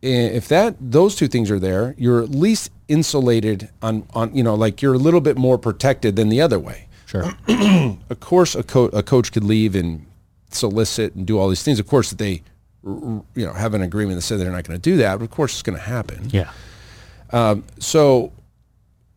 if 0.00 0.46
that 0.48 0.76
those 0.80 1.14
two 1.16 1.28
things 1.28 1.50
are 1.50 1.58
there, 1.58 1.94
you're 1.98 2.22
at 2.22 2.30
least 2.30 2.70
insulated 2.88 3.68
on 3.82 4.06
on 4.14 4.34
you 4.34 4.42
know 4.42 4.54
like 4.54 4.82
you're 4.82 4.94
a 4.94 4.98
little 4.98 5.20
bit 5.20 5.36
more 5.36 5.58
protected 5.58 6.16
than 6.16 6.28
the 6.28 6.40
other 6.40 6.58
way. 6.58 6.88
Sure. 7.06 7.32
Of 8.10 8.20
course, 8.20 8.54
a, 8.54 8.62
co- 8.62 8.86
a 8.92 9.02
coach 9.02 9.32
could 9.32 9.44
leave 9.44 9.74
and 9.74 10.06
solicit 10.50 11.14
and 11.14 11.26
do 11.26 11.38
all 11.38 11.48
these 11.48 11.62
things. 11.62 11.78
Of 11.80 11.86
course, 11.86 12.10
that 12.10 12.18
they 12.18 12.42
you 12.84 13.24
know 13.36 13.52
have 13.52 13.74
an 13.74 13.82
agreement 13.82 14.16
that 14.16 14.22
said 14.22 14.40
they're 14.40 14.50
not 14.50 14.64
going 14.64 14.78
to 14.78 14.82
do 14.82 14.96
that. 14.98 15.18
But 15.18 15.24
of 15.24 15.30
course, 15.30 15.52
it's 15.52 15.62
going 15.62 15.78
to 15.78 15.84
happen. 15.84 16.28
yeah. 16.30 16.50
Um, 17.30 17.64
so, 17.78 18.32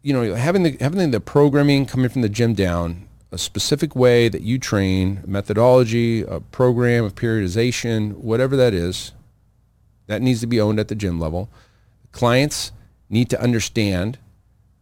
you 0.02 0.14
know, 0.14 0.36
having 0.36 0.64
the 0.64 0.78
having 0.80 1.12
the 1.12 1.20
programming 1.20 1.86
coming 1.86 2.10
from 2.10 2.22
the 2.22 2.30
gym 2.30 2.54
down, 2.54 3.08
a 3.32 3.38
specific 3.38 3.96
way 3.96 4.30
that 4.30 4.42
you 4.42 4.58
train, 4.58 5.22
methodology, 5.26 6.22
a 6.22 6.40
program 6.40 7.04
of 7.04 7.16
periodization, 7.16 8.14
whatever 8.14 8.56
that 8.56 8.74
is, 8.74 9.12
that 10.08 10.22
needs 10.22 10.40
to 10.42 10.48
be 10.48 10.62
owned 10.62 10.80
at 10.80 10.88
the 10.88 10.96
gym 10.96 11.20
level. 11.20 11.50
Clients 12.12 12.72
need 13.10 13.30
to 13.30 13.42
understand 13.42 14.18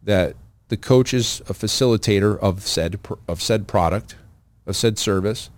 that 0.02 0.36
the 0.68 0.76
coach 0.76 1.12
is 1.12 1.40
a 1.48 1.54
facilitator 1.54 2.38
of 2.38 2.62
said 2.62 3.00
of 3.26 3.42
said 3.42 3.66
product, 3.66 4.14
of 4.66 4.76
said 4.76 4.98
service, 4.98 5.50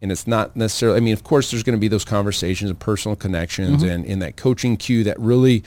and 0.00 0.12
it's 0.12 0.26
not 0.26 0.56
necessarily. 0.56 0.96
I 0.96 1.00
mean, 1.00 1.12
of 1.12 1.24
course, 1.24 1.50
there's 1.50 1.62
going 1.62 1.76
to 1.76 1.80
be 1.80 1.88
those 1.88 2.04
conversations 2.04 2.70
and 2.70 2.78
personal 2.78 3.16
connections, 3.16 3.82
and 3.82 4.04
in 4.04 4.18
that 4.20 4.36
coaching 4.36 4.76
cue 4.76 5.04
that 5.04 5.18
really, 5.18 5.64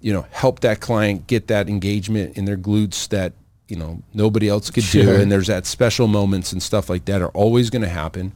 you 0.00 0.12
know, 0.12 0.26
help 0.30 0.60
that 0.60 0.80
client 0.80 1.26
get 1.26 1.46
that 1.48 1.68
engagement 1.68 2.36
in 2.36 2.44
their 2.44 2.56
glutes 2.56 3.08
that 3.08 3.32
you 3.68 3.76
know 3.76 4.02
nobody 4.14 4.48
else 4.48 4.70
could 4.70 4.84
do, 4.90 5.14
and 5.14 5.30
there's 5.30 5.46
that 5.46 5.66
special 5.66 6.06
moments 6.06 6.52
and 6.52 6.62
stuff 6.62 6.88
like 6.88 7.04
that 7.06 7.22
are 7.22 7.30
always 7.30 7.70
going 7.70 7.82
to 7.82 7.88
happen. 7.88 8.32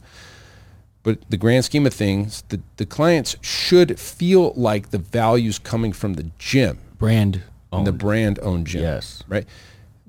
But 1.03 1.19
the 1.29 1.37
grand 1.37 1.65
scheme 1.65 1.85
of 1.85 1.93
things, 1.93 2.43
the, 2.47 2.61
the 2.77 2.85
clients 2.85 3.35
should 3.41 3.99
feel 3.99 4.53
like 4.53 4.91
the 4.91 4.97
value's 4.97 5.59
coming 5.59 5.91
from 5.91 6.13
the 6.13 6.31
gym 6.39 6.79
Brand 6.97 7.43
and 7.73 7.85
the 7.85 7.91
brand 7.91 8.39
owned 8.41 8.67
gym. 8.67 8.83
Yes. 8.83 9.23
Right? 9.27 9.45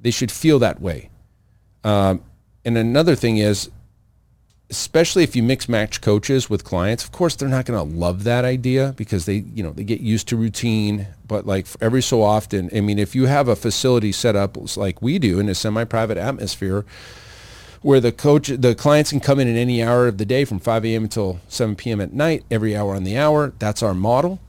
They 0.00 0.12
should 0.12 0.30
feel 0.30 0.60
that 0.60 0.80
way. 0.80 1.10
Um, 1.82 2.22
and 2.64 2.78
another 2.78 3.16
thing 3.16 3.38
is, 3.38 3.70
especially 4.70 5.22
if 5.22 5.36
you 5.36 5.42
mix 5.42 5.68
match 5.68 6.00
coaches 6.00 6.48
with 6.48 6.64
clients, 6.64 7.04
of 7.04 7.12
course 7.12 7.36
they're 7.36 7.48
not 7.48 7.66
going 7.66 7.78
to 7.78 7.96
love 7.96 8.24
that 8.24 8.44
idea 8.44 8.94
because 8.96 9.26
they, 9.26 9.44
you 9.54 9.62
know, 9.62 9.70
they 9.70 9.84
get 9.84 10.00
used 10.00 10.28
to 10.28 10.36
routine. 10.36 11.06
But 11.26 11.46
like 11.46 11.66
every 11.80 12.02
so 12.02 12.22
often, 12.22 12.70
I 12.74 12.80
mean, 12.80 12.98
if 12.98 13.14
you 13.14 13.26
have 13.26 13.48
a 13.48 13.56
facility 13.56 14.12
set 14.12 14.36
up 14.36 14.56
like 14.76 15.02
we 15.02 15.18
do 15.18 15.38
in 15.38 15.48
a 15.48 15.54
semi-private 15.54 16.18
atmosphere, 16.18 16.84
where 17.82 18.00
the 18.00 18.12
coach, 18.12 18.48
the 18.48 18.74
clients 18.74 19.10
can 19.10 19.20
come 19.20 19.38
in 19.38 19.46
at 19.46 19.56
any 19.56 19.82
hour 19.82 20.08
of 20.08 20.16
the 20.16 20.24
day 20.24 20.46
from 20.46 20.58
5 20.58 20.86
a.m. 20.86 21.04
until 21.04 21.40
7 21.48 21.76
p.m. 21.76 22.00
at 22.00 22.14
night, 22.14 22.42
every 22.50 22.74
hour 22.74 22.94
on 22.94 23.04
the 23.04 23.18
hour. 23.18 23.52
That's 23.58 23.82
our 23.82 23.92
model. 23.92 24.40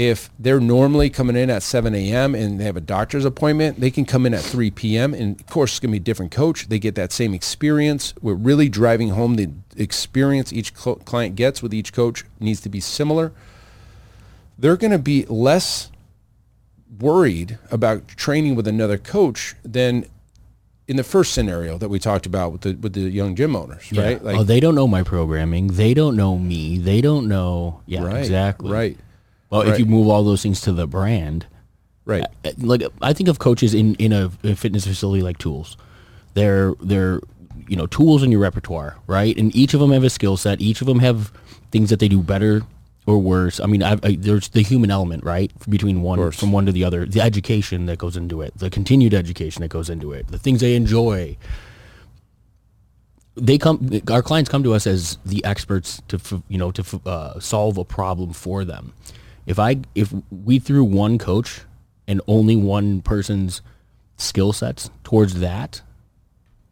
If 0.00 0.30
they're 0.38 0.60
normally 0.60 1.10
coming 1.10 1.36
in 1.36 1.50
at 1.50 1.62
7 1.62 1.94
a.m. 1.94 2.34
and 2.34 2.58
they 2.58 2.64
have 2.64 2.78
a 2.78 2.80
doctor's 2.80 3.26
appointment, 3.26 3.80
they 3.80 3.90
can 3.90 4.06
come 4.06 4.24
in 4.24 4.32
at 4.32 4.40
3 4.40 4.70
p.m. 4.70 5.12
And 5.12 5.38
of 5.38 5.46
course, 5.46 5.72
it's 5.72 5.80
going 5.80 5.90
to 5.90 5.98
be 5.98 6.02
a 6.02 6.02
different 6.02 6.32
coach. 6.32 6.70
They 6.70 6.78
get 6.78 6.94
that 6.94 7.12
same 7.12 7.34
experience. 7.34 8.14
We're 8.22 8.32
really 8.32 8.70
driving 8.70 9.10
home 9.10 9.34
the 9.36 9.50
experience 9.76 10.54
each 10.54 10.74
cl- 10.74 10.96
client 10.96 11.36
gets 11.36 11.62
with 11.62 11.74
each 11.74 11.92
coach 11.92 12.24
needs 12.40 12.62
to 12.62 12.70
be 12.70 12.80
similar. 12.80 13.32
They're 14.58 14.78
going 14.78 14.90
to 14.92 14.98
be 14.98 15.26
less 15.26 15.90
worried 16.98 17.58
about 17.70 18.08
training 18.08 18.54
with 18.54 18.66
another 18.66 18.96
coach 18.96 19.54
than 19.62 20.06
in 20.88 20.96
the 20.96 21.04
first 21.04 21.34
scenario 21.34 21.76
that 21.76 21.90
we 21.90 21.98
talked 21.98 22.24
about 22.24 22.52
with 22.52 22.62
the 22.62 22.72
with 22.76 22.94
the 22.94 23.02
young 23.02 23.36
gym 23.36 23.54
owners, 23.54 23.92
Yeah. 23.92 24.02
right? 24.02 24.20
oh, 24.24 24.44
they 24.44 24.60
don't 24.60 24.74
know 24.74 24.88
my 24.88 25.02
programming. 25.02 25.66
They 25.68 25.92
don't 25.92 26.16
know 26.16 26.38
me. 26.38 26.78
They 26.78 27.02
don't 27.02 27.28
know. 27.28 27.82
Yeah, 27.84 28.02
right, 28.04 28.16
exactly. 28.16 28.70
right, 28.72 28.96
Well, 29.50 29.62
if 29.62 29.78
you 29.78 29.84
move 29.84 30.08
all 30.08 30.22
those 30.22 30.42
things 30.42 30.60
to 30.62 30.72
the 30.72 30.86
brand, 30.86 31.46
right. 32.04 32.24
uh, 32.44 32.52
like 32.58 32.82
I 33.02 33.12
think 33.12 33.28
of 33.28 33.40
coaches 33.40 33.74
in 33.74 33.96
in 33.96 34.12
a, 34.12 34.30
a 34.44 34.54
fitness 34.54 34.86
facility 34.86 35.22
like 35.22 35.38
tools. 35.38 35.76
They're 36.34 36.74
they're 36.80 37.20
you 37.66 37.76
know 37.76 37.86
tools 37.86 38.22
in 38.22 38.30
your 38.30 38.40
repertoire, 38.40 38.96
right? 39.08 39.36
And 39.36 39.54
each 39.54 39.74
of 39.74 39.80
them 39.80 39.90
have 39.90 40.04
a 40.04 40.10
skill 40.10 40.36
set. 40.36 40.60
Each 40.60 40.80
of 40.80 40.86
them 40.86 41.00
have 41.00 41.32
things 41.72 41.90
that 41.90 41.98
they 41.98 42.08
do 42.08 42.22
better 42.22 42.62
or 43.06 43.18
worse. 43.18 43.60
I 43.60 43.66
mean, 43.66 43.82
I've, 43.82 44.04
I, 44.04 44.16
there's 44.16 44.48
the 44.48 44.62
human 44.62 44.90
element, 44.90 45.24
right, 45.24 45.52
between 45.68 46.02
one 46.02 46.30
from 46.30 46.52
one 46.52 46.66
to 46.66 46.72
the 46.72 46.84
other. 46.84 47.06
The 47.06 47.20
education 47.20 47.86
that 47.86 47.98
goes 47.98 48.16
into 48.16 48.42
it, 48.42 48.56
the 48.56 48.70
continued 48.70 49.14
education 49.14 49.62
that 49.62 49.68
goes 49.68 49.90
into 49.90 50.12
it, 50.12 50.28
the 50.28 50.38
things 50.38 50.60
they 50.60 50.74
enjoy. 50.74 51.36
They 53.36 53.58
come. 53.58 54.00
Our 54.10 54.22
clients 54.22 54.50
come 54.50 54.62
to 54.64 54.74
us 54.74 54.86
as 54.86 55.18
the 55.24 55.44
experts 55.44 56.02
to 56.08 56.42
you 56.48 56.58
know 56.58 56.70
to 56.72 57.00
uh, 57.06 57.40
solve 57.40 57.78
a 57.78 57.84
problem 57.84 58.32
for 58.32 58.64
them. 58.64 58.92
If 59.50 59.58
I 59.58 59.78
if 59.96 60.14
we 60.30 60.60
threw 60.60 60.84
one 60.84 61.18
coach 61.18 61.62
and 62.06 62.20
only 62.28 62.54
one 62.54 63.02
person's 63.02 63.62
skill 64.16 64.52
sets 64.52 64.90
towards 65.02 65.40
that, 65.40 65.82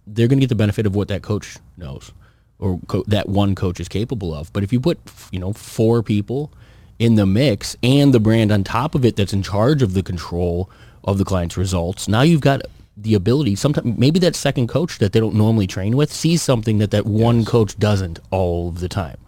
they're 0.07 0.29
going 0.29 0.39
to 0.39 0.45
get 0.45 0.49
the 0.49 0.55
benefit 0.55 0.87
of 0.87 0.95
what 0.95 1.09
that 1.09 1.23
coach 1.23 1.57
knows 1.77 2.13
or 2.61 2.79
co- 2.87 3.03
that 3.09 3.29
one 3.29 3.57
coach 3.57 3.81
is 3.81 3.89
capable 3.89 4.33
of. 4.33 4.53
But 4.53 4.63
if 4.63 4.73
you 4.73 4.79
put, 4.79 4.99
you 5.33 5.41
know, 5.41 5.53
four 5.53 6.05
people 6.05 6.53
in 7.01 7.17
the 7.17 7.27
mix 7.27 7.77
and 7.83 8.15
the 8.15 8.21
brand 8.21 8.53
on 8.53 8.63
top 8.63 8.95
of 8.95 9.05
it 9.05 9.17
that's 9.17 9.33
in 9.33 9.43
charge 9.43 9.83
of 9.83 9.95
the 9.95 10.03
control 10.05 10.71
of 11.03 11.19
the 11.19 11.25
client's 11.25 11.57
results, 11.57 12.07
now 12.07 12.23
you've 12.23 12.41
got 12.41 12.63
the 12.97 13.15
ability, 13.15 13.57
sometimes 13.57 13.99
maybe 13.99 14.21
that 14.21 14.37
second 14.37 14.69
coach 14.69 14.99
that 14.99 15.13
they 15.13 15.19
don't 15.19 15.35
normally 15.35 15.67
train 15.67 15.97
with 15.97 16.13
sees 16.13 16.43
something 16.43 16.79
that 16.79 16.93
that 16.93 17.07
one 17.07 17.45
coach 17.45 17.77
doesn't 17.77 18.21
all 18.31 18.69
of 18.69 18.79
the 18.79 18.89
time, 18.89 19.19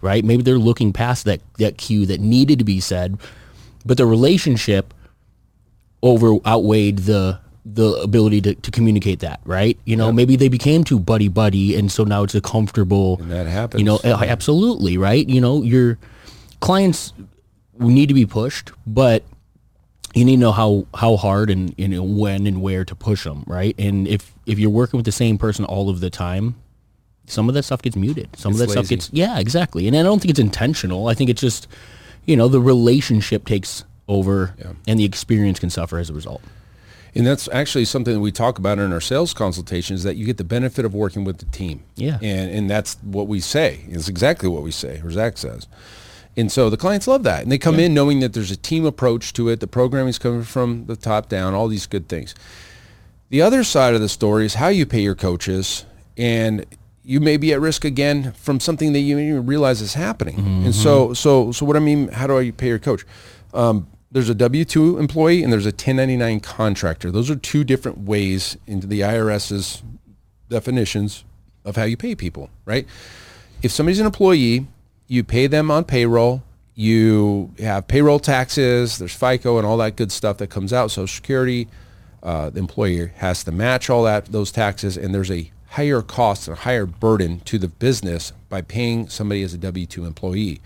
right? 0.00 0.24
Maybe 0.24 0.42
they're 0.42 0.58
looking 0.58 0.92
past 0.92 1.24
that, 1.24 1.40
that 1.58 1.78
cue 1.78 2.06
that 2.06 2.20
needed 2.20 2.58
to 2.58 2.64
be 2.64 2.80
said, 2.80 3.18
but 3.84 3.96
the 3.96 4.06
relationship 4.06 4.94
over 6.02 6.36
outweighed 6.46 6.98
the 7.00 7.38
the 7.64 7.92
ability 7.96 8.40
to, 8.40 8.54
to 8.54 8.70
communicate 8.70 9.20
that, 9.20 9.40
right? 9.44 9.78
You 9.84 9.94
know, 9.94 10.10
maybe 10.10 10.34
they 10.36 10.48
became 10.48 10.82
too 10.82 10.98
buddy 10.98 11.28
buddy, 11.28 11.76
and 11.76 11.92
so 11.92 12.04
now 12.04 12.22
it's 12.22 12.34
a 12.34 12.40
comfortable. 12.40 13.18
And 13.20 13.30
that 13.30 13.46
happens. 13.46 13.80
You 13.80 13.84
know, 13.84 14.00
absolutely, 14.04 14.96
right? 14.96 15.28
You 15.28 15.40
know, 15.40 15.62
your 15.62 15.98
clients 16.60 17.12
need 17.78 18.06
to 18.06 18.14
be 18.14 18.26
pushed, 18.26 18.72
but 18.86 19.24
you 20.14 20.24
need 20.24 20.36
to 20.36 20.40
know 20.40 20.52
how 20.52 20.86
how 20.94 21.16
hard 21.16 21.50
and 21.50 21.74
you 21.78 21.88
know 21.88 22.02
when 22.02 22.46
and 22.46 22.62
where 22.62 22.84
to 22.84 22.94
push 22.94 23.24
them, 23.24 23.44
right? 23.46 23.74
And 23.78 24.08
if 24.08 24.32
if 24.46 24.58
you're 24.58 24.70
working 24.70 24.98
with 24.98 25.06
the 25.06 25.12
same 25.12 25.38
person 25.38 25.64
all 25.64 25.88
of 25.88 26.00
the 26.00 26.10
time, 26.10 26.56
some 27.30 27.48
of 27.48 27.54
that 27.54 27.62
stuff 27.62 27.82
gets 27.82 27.96
muted. 27.96 28.28
Some 28.36 28.52
of 28.52 28.60
It's 28.60 28.66
that 28.66 28.72
stuff 28.72 28.88
gets 28.88 29.10
yeah, 29.12 29.38
exactly. 29.38 29.86
And 29.86 29.96
I 29.96 30.02
don't 30.02 30.20
think 30.20 30.30
it's 30.30 30.40
intentional. 30.40 31.08
I 31.08 31.14
think 31.14 31.30
it's 31.30 31.40
just 31.40 31.68
you 32.26 32.36
know, 32.36 32.48
the 32.48 32.60
relationship 32.60 33.44
takes 33.44 33.84
over 34.08 34.54
and 34.86 34.98
the 34.98 35.04
experience 35.04 35.58
can 35.58 35.70
suffer 35.70 35.98
as 35.98 36.10
a 36.10 36.14
result. 36.14 36.42
And 37.14 37.26
that's 37.26 37.48
actually 37.48 37.86
something 37.86 38.14
that 38.14 38.20
we 38.20 38.30
talk 38.30 38.58
about 38.58 38.78
in 38.78 38.92
our 38.92 39.00
sales 39.00 39.34
consultations 39.34 40.04
that 40.04 40.14
you 40.16 40.24
get 40.24 40.36
the 40.36 40.44
benefit 40.44 40.84
of 40.84 40.94
working 40.94 41.24
with 41.24 41.38
the 41.38 41.46
team. 41.46 41.82
Yeah. 41.96 42.18
And 42.22 42.50
and 42.50 42.70
that's 42.70 42.96
what 43.02 43.26
we 43.26 43.40
say. 43.40 43.80
It's 43.88 44.08
exactly 44.08 44.48
what 44.48 44.62
we 44.62 44.70
say, 44.70 45.00
or 45.04 45.10
Zach 45.10 45.38
says. 45.38 45.66
And 46.36 46.52
so 46.52 46.70
the 46.70 46.76
clients 46.76 47.08
love 47.08 47.24
that. 47.24 47.42
And 47.42 47.50
they 47.50 47.58
come 47.58 47.80
in 47.80 47.92
knowing 47.92 48.20
that 48.20 48.32
there's 48.32 48.52
a 48.52 48.56
team 48.56 48.84
approach 48.84 49.32
to 49.32 49.48
it. 49.48 49.58
The 49.58 49.66
programming 49.66 50.10
is 50.10 50.18
coming 50.18 50.44
from 50.44 50.86
the 50.86 50.94
top 50.94 51.28
down, 51.28 51.54
all 51.54 51.66
these 51.66 51.86
good 51.86 52.08
things. 52.08 52.34
The 53.30 53.42
other 53.42 53.64
side 53.64 53.94
of 53.94 54.00
the 54.00 54.08
story 54.08 54.46
is 54.46 54.54
how 54.54 54.68
you 54.68 54.86
pay 54.86 55.00
your 55.00 55.16
coaches. 55.16 55.84
And 56.16 56.64
you 57.10 57.18
may 57.18 57.36
be 57.36 57.52
at 57.52 57.60
risk 57.60 57.84
again 57.84 58.30
from 58.34 58.60
something 58.60 58.92
that 58.92 59.00
you 59.00 59.16
didn't 59.16 59.30
even 59.30 59.44
realize 59.44 59.80
is 59.80 59.94
happening. 59.94 60.38
And 60.64 60.72
so, 60.72 61.12
so, 61.12 61.50
so 61.50 61.66
what 61.66 61.74
I 61.74 61.80
mean, 61.80 62.06
how 62.06 62.28
do 62.28 62.38
I 62.38 62.52
pay 62.52 62.68
your 62.68 62.78
coach? 62.78 63.04
Um, 63.52 63.88
there's 64.12 64.28
a 64.28 64.34
W-2 64.34 65.00
employee 65.00 65.42
and 65.42 65.52
there's 65.52 65.66
a 65.66 65.70
1099 65.70 66.38
contractor. 66.38 67.10
Those 67.10 67.28
are 67.28 67.34
two 67.34 67.64
different 67.64 67.98
ways 67.98 68.56
into 68.68 68.86
the 68.86 69.00
IRS's 69.00 69.82
definitions 70.48 71.24
of 71.64 71.74
how 71.74 71.82
you 71.82 71.96
pay 71.96 72.14
people, 72.14 72.48
right? 72.64 72.86
If 73.60 73.72
somebody's 73.72 73.98
an 73.98 74.06
employee, 74.06 74.68
you 75.08 75.24
pay 75.24 75.48
them 75.48 75.68
on 75.68 75.82
payroll. 75.86 76.44
You 76.76 77.52
have 77.58 77.88
payroll 77.88 78.20
taxes. 78.20 78.98
There's 78.98 79.18
FICA 79.18 79.58
and 79.58 79.66
all 79.66 79.78
that 79.78 79.96
good 79.96 80.12
stuff 80.12 80.36
that 80.36 80.50
comes 80.50 80.72
out. 80.72 80.92
Social 80.92 81.08
Security. 81.08 81.66
Uh, 82.22 82.50
the 82.50 82.60
employer 82.60 83.12
has 83.16 83.42
to 83.44 83.50
match 83.50 83.90
all 83.90 84.04
that 84.04 84.26
those 84.26 84.52
taxes, 84.52 84.96
and 84.96 85.12
there's 85.12 85.30
a 85.30 85.50
higher 85.70 86.02
costs 86.02 86.48
and 86.48 86.56
higher 86.58 86.86
burden 86.86 87.40
to 87.40 87.58
the 87.58 87.68
business 87.68 88.32
by 88.48 88.60
paying 88.60 89.08
somebody 89.08 89.42
as 89.42 89.54
a 89.54 89.58
W-2 89.58 90.06
employee. 90.06 90.60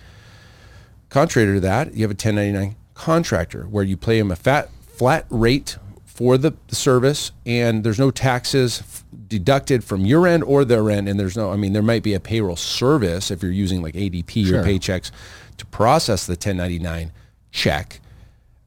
Contrary 1.11 1.55
to 1.55 1.61
that, 1.61 1.95
you 1.95 2.03
have 2.03 2.11
a 2.11 2.15
1099 2.15 2.77
contractor 2.95 3.65
where 3.65 3.85
you 3.85 3.97
pay 3.97 4.19
them 4.19 4.31
a 4.31 4.37
fat 4.37 4.71
flat 4.87 5.27
rate 5.29 5.77
for 6.07 6.39
the, 6.39 6.53
the 6.69 6.75
service 6.77 7.33
and 7.45 7.83
there's 7.83 7.99
no 7.99 8.11
taxes 8.11 8.81
f- 8.81 9.05
deducted 9.27 9.83
from 9.83 10.07
your 10.07 10.29
end 10.29 10.45
or 10.45 10.65
their 10.65 10.89
end 10.89 11.09
and 11.09 11.19
there's 11.19 11.37
no 11.37 11.51
I 11.51 11.57
mean 11.57 11.73
there 11.73 11.83
might 11.83 12.05
be 12.05 12.15
a 12.15 12.21
payroll 12.21 12.55
service 12.55 13.33
if 13.33 13.43
you're 13.43 13.51
using 13.51 13.83
like 13.83 13.95
ADP 13.95 14.47
Sure. 14.47 14.61
or 14.61 14.63
Paychex 14.65 15.11
to 15.57 15.67
process 15.67 16.25
the 16.27 16.35
1099 16.35 17.11
check 17.51 17.99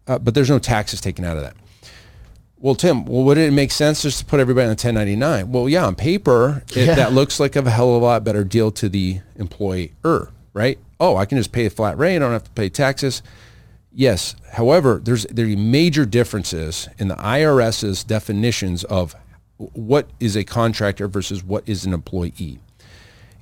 uh, 0.07 0.19
but 0.19 0.33
there's 0.33 0.49
no 0.49 0.59
taxes 0.59 0.99
taken 0.99 1.23
out 1.23 1.37
of 1.37 1.43
that. 1.43 1.55
Well, 2.59 2.73
Tim, 2.75 3.05
well, 3.05 3.23
would 3.23 3.37
it 3.37 3.53
make 3.53 3.71
sense 3.71 4.01
just 4.01 4.19
to 4.19 4.25
put 4.25 4.39
everybody 4.39 4.63
on 4.65 4.71
1099? 4.71 5.51
Well, 5.51 5.69
yeah, 5.69 5.85
on 5.85 5.95
paper, 5.95 6.63
it, 6.71 6.87
Yeah. 6.87 6.95
that 6.95 7.13
looks 7.13 7.39
like 7.39 7.55
a 7.55 7.69
hell 7.69 7.95
of 7.95 8.01
a 8.01 8.05
lot 8.05 8.23
better 8.23 8.43
deal 8.43 8.71
to 8.71 8.89
the 8.89 9.19
employer, 9.35 10.31
right? 10.53 10.79
Oh, 10.99 11.15
I 11.17 11.25
can 11.25 11.37
just 11.37 11.51
pay 11.51 11.67
a 11.67 11.69
flat 11.69 11.97
rate. 11.99 12.15
I 12.15 12.19
don't 12.19 12.31
have 12.31 12.45
to 12.45 12.49
pay 12.51 12.69
taxes. 12.69 13.21
Yes. 13.93 14.35
However, 14.53 14.99
there's 15.03 15.25
there 15.25 15.45
are 15.45 15.49
major 15.57 16.05
differences 16.05 16.87
in 16.97 17.07
the 17.09 17.15
IRS's 17.15 18.03
definitions 18.03 18.83
of 18.85 19.15
what 19.57 20.07
is 20.19 20.35
a 20.35 20.43
contractor 20.43 21.07
versus 21.07 21.43
what 21.43 21.63
is 21.67 21.85
an 21.85 21.93
employee. 21.93 22.59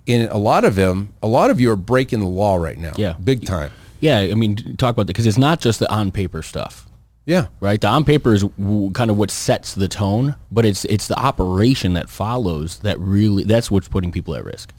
And 0.07 0.29
a 0.29 0.37
lot 0.37 0.63
of 0.65 0.75
them, 0.75 1.13
a 1.23 1.27
lot 1.27 1.49
of 1.49 1.59
you 1.59 1.71
are 1.71 1.75
breaking 1.75 2.19
the 2.19 2.27
law 2.27 2.55
right 2.57 2.77
now. 2.77 2.93
Yeah. 2.95 3.13
Big 3.23 3.45
time. 3.45 3.71
Yeah, 4.01 4.19
I 4.19 4.33
mean, 4.35 4.55
talk 4.77 4.91
about 4.93 5.07
that 5.07 5.13
because 5.13 5.25
it's 5.25 5.37
not 5.37 5.59
just 5.61 5.79
the 5.79 5.91
on 5.91 6.11
paper 6.11 6.41
stuff, 6.43 6.85
Yeah. 7.25 7.47
right? 7.59 7.79
The 7.81 7.87
on 7.87 8.03
paper 8.05 8.33
is 8.33 8.43
w- 8.43 8.91
kind 8.91 9.09
of 9.09 9.17
what 9.17 9.31
sets 9.31 9.73
the 9.73 9.87
tone, 9.87 10.35
but 10.51 10.63
it's 10.65 10.85
it's 10.85 11.07
the 11.07 11.17
operation 11.17 11.93
that 11.93 12.09
follows 12.09 12.79
that 12.79 12.99
really 12.99 13.43
that's 13.43 13.71
what's 13.71 13.87
putting 13.87 14.11
people 14.11 14.35
at 14.35 14.45
risk. 14.45 14.73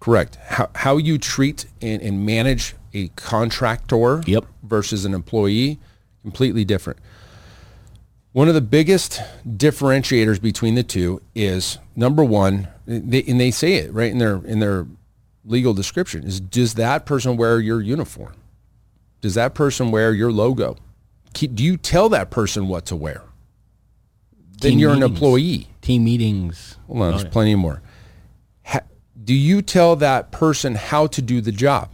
Correct. 0.00 0.36
How, 0.46 0.68
how 0.74 0.96
you 0.98 1.16
treat 1.18 1.66
and, 1.80 2.02
and 2.02 2.26
manage 2.26 2.74
a 2.92 3.08
contractor 3.16 4.22
Yep. 4.26 4.44
versus 4.62 5.04
an 5.04 5.14
employee, 5.14 5.78
completely 6.22 6.64
different. 6.64 6.98
One 8.32 8.48
of 8.48 8.54
the 8.54 8.60
biggest 8.60 9.20
differentiators 9.46 10.42
between 10.42 10.74
the 10.74 10.82
two 10.82 11.22
is 11.34 11.78
number 11.94 12.24
one, 12.24 12.66
they, 12.86 13.22
and 13.22 13.40
they 13.40 13.52
say 13.52 13.74
it 13.74 13.92
right 13.94 14.10
in 14.10 14.18
their 14.18 14.44
in 14.44 14.58
their 14.58 14.86
legal 15.44 15.72
description 15.74 16.24
is 16.24 16.40
does 16.40 16.74
that 16.74 17.06
person 17.06 17.36
wear 17.36 17.60
your 17.60 17.80
uniform? 17.80 18.34
Does 19.20 19.34
that 19.34 19.54
person 19.54 19.90
wear 19.92 20.12
your 20.12 20.32
logo? 20.32 20.76
Do 21.34 21.64
you 21.64 21.76
tell 21.76 22.08
that 22.10 22.30
person 22.30 22.68
what 22.68 22.86
to 22.86 22.96
wear? 22.96 23.22
Then 24.60 24.72
Team 24.72 24.78
you're 24.78 24.92
an 24.92 25.02
employee. 25.02 25.68
Team 25.82 26.04
meetings. 26.04 26.76
Hold 26.86 27.02
on, 27.02 27.08
Oh, 27.08 27.10
there's 27.10 27.24
yeah. 27.24 27.30
plenty 27.30 27.54
more. 27.54 27.82
Ha, 28.64 28.80
do 29.22 29.34
you 29.34 29.60
tell 29.62 29.96
that 29.96 30.30
person 30.30 30.76
how 30.76 31.06
to 31.08 31.20
do 31.20 31.40
the 31.40 31.52
job? 31.52 31.90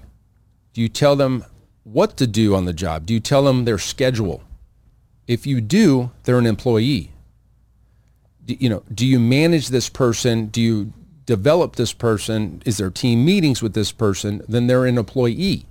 Do 0.74 0.81
you 0.81 0.88
tell 0.88 1.16
them 1.16 1.44
what 1.85 2.16
to 2.18 2.26
do 2.26 2.55
on 2.55 2.66
the 2.66 2.72
job? 2.72 3.07
Do 3.07 3.14
you 3.14 3.20
tell 3.20 3.42
them 3.44 3.64
their 3.64 3.79
schedule? 3.79 4.42
If 5.26 5.46
you 5.46 5.61
do, 5.61 6.11
they're 6.24 6.38
an 6.38 6.46
employee. 6.46 7.11
Do, 8.44 8.57
you 8.59 8.68
know, 8.68 8.83
do 8.92 9.07
you 9.07 9.18
manage 9.18 9.68
this 9.68 9.88
person? 9.88 10.46
Do 10.46 10.61
you 10.61 10.92
develop 11.24 11.76
this 11.76 11.92
person? 11.92 12.62
Is 12.66 12.79
there 12.79 12.90
team 12.90 13.24
meetings 13.24 13.62
with 13.62 13.72
this 13.74 13.90
person? 13.92 14.42
Then 14.48 14.66
they're 14.66 14.87
an 14.87 14.98
employee. 14.98 15.66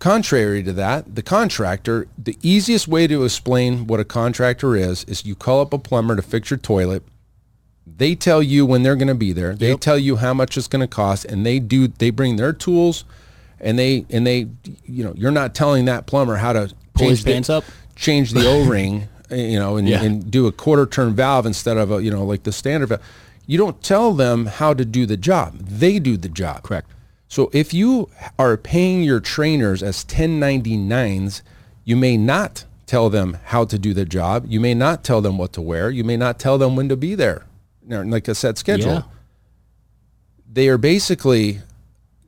Contrary 0.00 0.62
to 0.62 0.72
that, 0.72 1.14
the 1.14 1.22
contractor, 1.22 2.08
the 2.18 2.36
easiest 2.42 2.88
way 2.88 3.06
to 3.06 3.22
explain 3.24 3.86
what 3.86 4.00
a 4.00 4.04
contractor 4.04 4.74
is, 4.74 5.04
is 5.04 5.24
you 5.26 5.34
call 5.36 5.60
up 5.60 5.72
a 5.74 5.78
plumber 5.78 6.16
to 6.16 6.22
fix 6.22 6.50
your 6.50 6.58
toilet. 6.58 7.02
They 7.86 8.14
tell 8.14 8.42
you 8.42 8.64
when 8.64 8.82
they're 8.82 8.96
going 8.96 9.08
to 9.08 9.14
be 9.14 9.32
there. 9.32 9.54
They 9.54 9.76
tell 9.76 9.98
you 9.98 10.16
how 10.16 10.32
much 10.32 10.56
it's 10.56 10.68
going 10.68 10.80
to 10.80 10.86
cost, 10.88 11.26
and 11.26 11.44
they 11.44 11.58
do. 11.60 11.86
They 11.88 12.08
bring 12.10 12.36
their 12.36 12.52
tools, 12.54 13.04
and 13.60 13.78
they 13.78 14.06
and 14.08 14.26
they, 14.26 14.46
you 14.86 15.04
know, 15.04 15.12
you're 15.16 15.30
not 15.30 15.54
telling 15.54 15.84
that 15.84 16.06
plumber 16.06 16.36
how 16.36 16.54
to 16.54 16.72
Pull 16.94 17.10
his 17.10 17.18
change 17.18 17.24
the- 17.24 17.32
pants 17.32 17.50
up? 17.50 17.64
change 17.94 18.30
the 18.32 18.46
O-ring, 18.48 19.06
eh, 19.30 19.36
you 19.36 19.58
know, 19.58 19.76
and, 19.76 19.86
Yeah. 19.86 20.02
and 20.02 20.30
do 20.30 20.46
a 20.46 20.52
quarter 20.52 20.86
turn 20.86 21.14
valve 21.14 21.44
instead 21.44 21.76
of 21.76 21.90
a, 21.92 22.02
you 22.02 22.10
know, 22.10 22.24
like 22.24 22.44
the 22.44 22.52
standard 22.52 22.88
valve. 22.88 23.02
You 23.46 23.58
don't 23.58 23.82
tell 23.82 24.14
them 24.14 24.46
how 24.46 24.72
to 24.72 24.84
do 24.86 25.04
the 25.04 25.18
job. 25.18 25.58
They 25.58 25.98
do 25.98 26.16
the 26.16 26.28
job. 26.30 26.62
Correct. 26.62 26.88
So 27.30 27.48
if 27.52 27.72
you 27.72 28.10
are 28.40 28.56
paying 28.56 29.04
your 29.04 29.20
trainers 29.20 29.84
as 29.84 30.04
1099s, 30.04 31.42
you 31.84 31.96
may 31.96 32.16
not 32.16 32.64
tell 32.86 33.08
them 33.08 33.38
how 33.44 33.64
to 33.66 33.78
do 33.78 33.94
the 33.94 34.04
job. 34.04 34.46
You 34.48 34.58
may 34.58 34.74
not 34.74 35.04
tell 35.04 35.20
them 35.20 35.38
what 35.38 35.52
to 35.52 35.62
wear. 35.62 35.90
You 35.90 36.02
may 36.02 36.16
not 36.16 36.40
tell 36.40 36.58
them 36.58 36.74
when 36.74 36.88
to 36.88 36.96
be 36.96 37.14
there, 37.14 37.46
like 37.88 38.26
a 38.26 38.34
set 38.34 38.58
schedule. 38.58 38.92
Yeah. 38.94 39.02
They 40.52 40.68
are 40.68 40.76
basically 40.76 41.60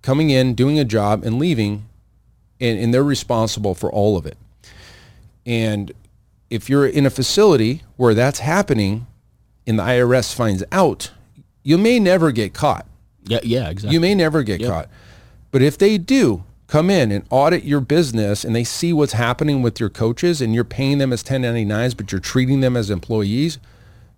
coming 0.02 0.30
in, 0.30 0.54
doing 0.54 0.78
a 0.78 0.84
job, 0.84 1.24
and 1.24 1.36
leaving, 1.36 1.88
and, 2.60 2.78
and 2.78 2.94
they're 2.94 3.02
responsible 3.02 3.74
for 3.74 3.90
all 3.90 4.16
of 4.16 4.24
it. 4.24 4.38
And 5.44 5.90
if 6.48 6.70
you're 6.70 6.86
in 6.86 7.06
a 7.06 7.10
facility 7.10 7.82
where 7.96 8.14
that's 8.14 8.38
happening 8.38 9.08
and 9.66 9.80
the 9.80 9.82
IRS 9.82 10.32
finds 10.32 10.62
out, 10.70 11.10
you 11.64 11.76
may 11.76 11.98
never 11.98 12.30
get 12.30 12.54
caught. 12.54 12.86
Yeah, 13.24 13.40
yeah, 13.42 13.68
exactly. 13.68 13.94
You 13.94 14.00
may 14.00 14.14
never 14.14 14.42
get 14.42 14.62
caught. 14.62 14.88
But 15.50 15.62
if 15.62 15.78
they 15.78 15.98
do 15.98 16.44
come 16.66 16.88
in 16.88 17.12
and 17.12 17.24
audit 17.30 17.64
your 17.64 17.80
business 17.80 18.44
and 18.44 18.56
they 18.56 18.64
see 18.64 18.92
what's 18.92 19.12
happening 19.12 19.60
with 19.62 19.78
your 19.78 19.90
coaches 19.90 20.40
and 20.40 20.54
you're 20.54 20.64
paying 20.64 20.98
them 20.98 21.12
as 21.12 21.22
1099s, 21.22 21.96
but 21.96 22.10
you're 22.10 22.20
treating 22.20 22.60
them 22.60 22.76
as 22.76 22.90
employees, 22.90 23.58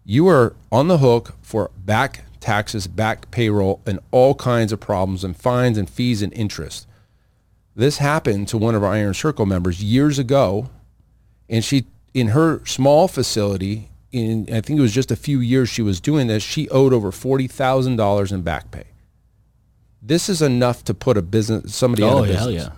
you 0.04 0.28
are 0.28 0.54
on 0.70 0.88
the 0.88 0.98
hook 0.98 1.34
for 1.42 1.70
back 1.76 2.24
taxes, 2.40 2.86
back 2.86 3.30
payroll, 3.30 3.80
and 3.86 3.98
all 4.10 4.34
kinds 4.34 4.70
of 4.70 4.78
problems 4.78 5.24
and 5.24 5.36
fines 5.36 5.78
and 5.78 5.88
fees 5.88 6.22
and 6.22 6.32
interest. 6.34 6.86
This 7.74 7.98
happened 7.98 8.46
to 8.48 8.58
one 8.58 8.74
of 8.74 8.84
our 8.84 8.92
Iron 8.92 9.14
Circle 9.14 9.46
members 9.46 9.82
years 9.82 10.18
ago, 10.18 10.70
and 11.48 11.64
she, 11.64 11.86
in 12.12 12.28
her 12.28 12.64
small 12.66 13.08
facility, 13.08 13.90
in 14.12 14.46
I 14.52 14.60
think 14.60 14.78
it 14.78 14.82
was 14.82 14.92
just 14.92 15.10
a 15.10 15.16
few 15.16 15.40
years 15.40 15.68
she 15.68 15.82
was 15.82 16.00
doing 16.00 16.28
this, 16.28 16.42
she 16.42 16.68
owed 16.68 16.92
over 16.92 17.10
forty 17.10 17.48
thousand 17.48 17.96
dollars 17.96 18.30
in 18.30 18.42
back 18.42 18.70
pay. 18.70 18.84
This 20.06 20.28
is 20.28 20.42
enough 20.42 20.84
to 20.84 20.94
put 20.94 21.16
a 21.16 21.22
business 21.22 21.74
somebody 21.74 22.02
oh, 22.02 22.22
of 22.22 22.28
yeah, 22.28 22.34
hell 22.34 22.46
business 22.48 22.70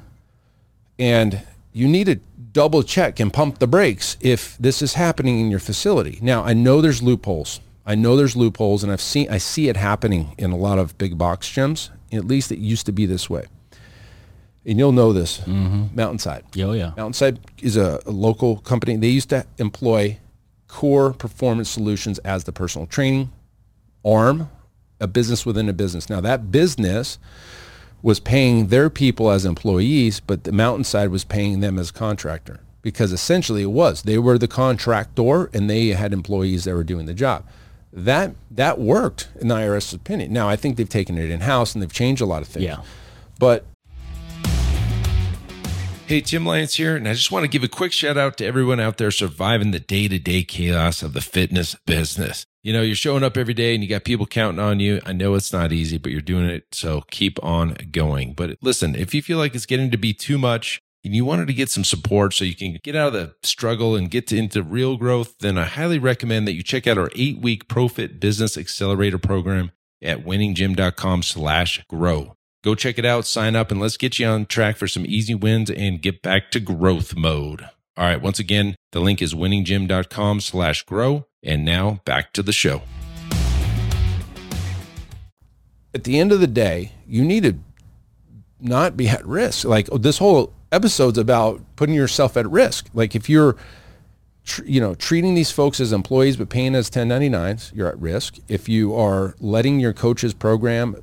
yeah. 0.99 1.05
and 1.05 1.43
you 1.73 1.89
need 1.89 2.07
to 2.07 2.21
double 2.53 2.83
check 2.83 3.21
and 3.21 3.33
pump 3.33 3.59
the 3.59 3.67
brakes 3.67 4.17
if 4.21 4.57
this 4.59 4.81
is 4.81 4.95
happening 4.95 5.41
in 5.41 5.51
your 5.51 5.61
facility. 5.61 6.19
Now, 6.23 6.43
I 6.43 6.55
know 6.55 6.81
there's 6.81 7.03
loopholes. 7.03 7.61
I 7.85 7.95
know 7.95 8.17
there's 8.17 8.37
loopholes 8.37 8.83
and 8.83 8.93
I've 8.93 9.01
seen 9.01 9.29
I 9.31 9.39
see 9.39 9.69
it 9.69 9.77
happening 9.77 10.35
in 10.39 10.53
a 10.53 10.57
lot 10.57 10.79
of 10.79 10.97
big 10.97 11.19
box 11.19 11.51
gyms. 11.51 11.91
At 12.13 12.25
least 12.25 12.51
it 12.53 12.59
used 12.59 12.87
to 12.87 12.93
be 12.93 13.07
this 13.07 13.29
way. 13.29 13.45
And 14.65 14.79
you'll 14.79 14.93
know 14.93 15.13
this. 15.13 15.39
Mm-hmm. 15.41 15.95
Mountainside. 15.95 16.45
Oh, 16.59 16.73
yeah. 16.73 16.93
Mountainside 16.97 17.41
is 17.61 17.77
a, 17.77 18.01
a 18.07 18.11
local 18.11 18.59
company. 18.59 18.97
They 18.97 19.09
used 19.09 19.29
to 19.31 19.47
employ 19.59 20.19
Core 20.67 21.13
Performance 21.13 21.69
Solutions 21.69 22.19
as 22.21 22.45
the 22.45 22.53
personal 22.53 22.87
training 22.87 23.33
arm, 24.05 24.49
a 25.01 25.07
business 25.07 25.45
within 25.45 25.69
a 25.69 25.73
business. 25.73 26.09
Now 26.09 26.21
that 26.21 26.51
business 26.51 27.19
was 28.03 28.21
paying 28.21 28.69
their 28.69 28.91
people 28.91 29.31
as 29.31 29.45
employees, 29.45 30.21
but 30.21 30.45
the 30.45 30.53
Mountainside 30.53 31.11
was 31.11 31.25
paying 31.25 31.61
them 31.61 31.79
as 31.79 31.91
contractor 31.91 32.61
because 32.83 33.13
essentially 33.13 33.63
it 33.63 33.73
was 33.73 34.03
they 34.03 34.19
were 34.19 34.39
the 34.39 34.49
contractor 34.49 35.47
and 35.53 35.69
they 35.69 35.89
had 35.89 36.13
employees 36.13 36.65
that 36.65 36.75
were 36.75 36.85
doing 36.85 37.07
the 37.07 37.15
job. 37.15 37.45
That 37.93 38.35
that 38.51 38.79
worked 38.79 39.29
in 39.41 39.49
the 39.49 39.55
IRS's 39.55 39.95
opinion. 39.95 40.33
Now 40.33 40.49
I 40.49 40.57
think 40.57 40.77
they've 40.77 40.89
taken 40.89 41.19
it 41.19 41.31
in 41.31 41.41
house 41.41 41.75
and 41.75 41.83
they've 41.83 41.93
changed 41.93 42.23
a 42.23 42.27
lot 42.27 42.43
of 42.43 42.49
things. 42.49 42.65
Yeah. 42.65 42.83
But 43.39 43.65
Hey, 46.07 46.21
Tim 46.21 46.47
Lyons 46.47 46.77
here, 46.77 46.95
and 46.95 47.09
I 47.09 47.15
just 47.15 47.33
want 47.33 47.43
to 47.43 47.49
give 47.49 47.65
a 47.65 47.69
quick 47.69 47.91
shout 47.91 48.17
out 48.17 48.37
to 48.37 48.47
everyone 48.47 48.79
out 48.79 48.97
there 48.97 49.11
surviving 49.11 49.73
the 49.73 49.81
day 49.81 50.07
to 50.07 50.21
day 50.21 50.45
chaos 50.45 51.03
of 51.03 51.15
the 51.15 51.21
fitness 51.21 51.75
business. 51.85 52.47
You 52.67 52.73
know, 52.73 52.83
you're 52.83 52.97
showing 52.97 53.23
up 53.23 53.37
every 53.37 53.55
day 53.55 53.77
and 53.77 53.85
you 53.85 53.89
got 53.89 54.03
people 54.03 54.27
counting 54.27 54.59
on 54.59 54.81
you. 54.81 55.01
I 55.07 55.13
know 55.13 55.37
it's 55.37 55.53
not 55.53 55.71
easy, 55.71 55.99
but 55.99 56.11
you're 56.11 56.21
doing 56.21 56.47
it. 56.47 56.65
So 56.73 57.05
keep 57.13 57.39
on 57.41 57.77
going. 57.93 58.35
But 58.35 58.59
listen, 58.61 58.97
if 58.97 59.15
you 59.15 59.23
feel 59.23 59.39
like 59.39 59.55
it's 59.55 59.67
getting 59.67 59.93
to 59.93 59.97
be 59.97 60.13
too 60.13 60.37
much 60.37 60.83
and 61.05 61.15
you 61.15 61.25
wanted 61.25 61.47
to 61.47 61.55
get 61.55 61.71
some 61.71 61.85
support 61.85 62.35
so 62.35 62.45
you 62.45 62.57
can 62.57 62.77
get 62.83 62.97
out 62.97 63.07
of 63.07 63.13
the 63.13 63.35
struggle 63.45 63.95
and 63.95 64.11
get 64.11 64.27
to, 64.27 64.37
into 64.37 64.65
real 64.65 64.97
growth, 64.97 65.39
then 65.39 65.57
I 65.57 65.63
highly 65.63 66.01
recommend 66.01 66.49
that 66.49 66.55
you 66.55 66.65
check 66.65 66.89
out 66.89 66.99
our 66.99 67.13
eight 67.15 67.39
week 67.39 67.69
Profit 67.69 68.19
Business 68.19 68.59
Accelerator 68.59 69.19
program 69.19 69.71
at 70.03 70.25
winninggym.com 70.25 71.23
slash 71.23 71.85
grow. 71.89 72.35
Go 72.65 72.75
check 72.75 72.99
it 72.99 73.05
out, 73.05 73.27
sign 73.27 73.55
up, 73.55 73.71
and 73.71 73.81
let's 73.81 73.97
get 73.97 74.19
you 74.19 74.27
on 74.27 74.45
track 74.45 74.77
for 74.77 74.89
some 74.89 75.07
easy 75.07 75.37
wins 75.37 75.71
and 75.71 76.03
get 76.03 76.21
back 76.21 76.51
to 76.51 76.59
growth 76.59 77.15
mode. 77.15 77.69
All 77.99 78.05
right, 78.05 78.21
once 78.21 78.39
again, 78.39 78.77
the 78.93 79.01
link 79.01 79.23
is 79.23 79.33
winninggym.com 79.33 80.43
slash 80.43 80.83
grow. 80.83 81.27
And 81.43 81.65
now 81.65 82.01
back 82.05 82.33
to 82.35 82.43
the 82.43 82.53
show. 82.53 82.83
At 85.95 86.05
the 86.05 86.19
end 86.19 86.31
of 86.31 86.41
the 86.41 86.47
day, 86.47 86.93
you 87.07 87.25
need 87.25 87.45
to 87.45 87.55
not 88.61 88.99
be 88.99 89.09
at 89.09 89.25
risk. 89.27 89.65
Like 89.65 89.89
oh, 89.91 89.97
this 89.97 90.19
whole 90.19 90.53
episode's 90.73 91.17
about 91.17 91.63
putting 91.77 91.95
yourself 91.95 92.37
at 92.37 92.51
risk. 92.51 92.91
Like 92.93 93.15
if 93.15 93.31
you're, 93.31 93.57
you 94.67 94.81
know, 94.81 94.95
treating 94.95 95.35
these 95.35 95.51
folks 95.51 95.81
as 95.81 95.93
employees 95.93 96.37
but 96.37 96.51
paying 96.51 96.75
as 96.75 96.91
1099s, 96.91 97.75
you're 97.75 97.89
at 97.89 97.99
risk. 97.99 98.37
If 98.47 98.69
you 98.69 98.95
are 98.95 99.37
letting 99.41 99.81
your 99.81 99.95
coaches 99.95 100.35
program 100.35 100.97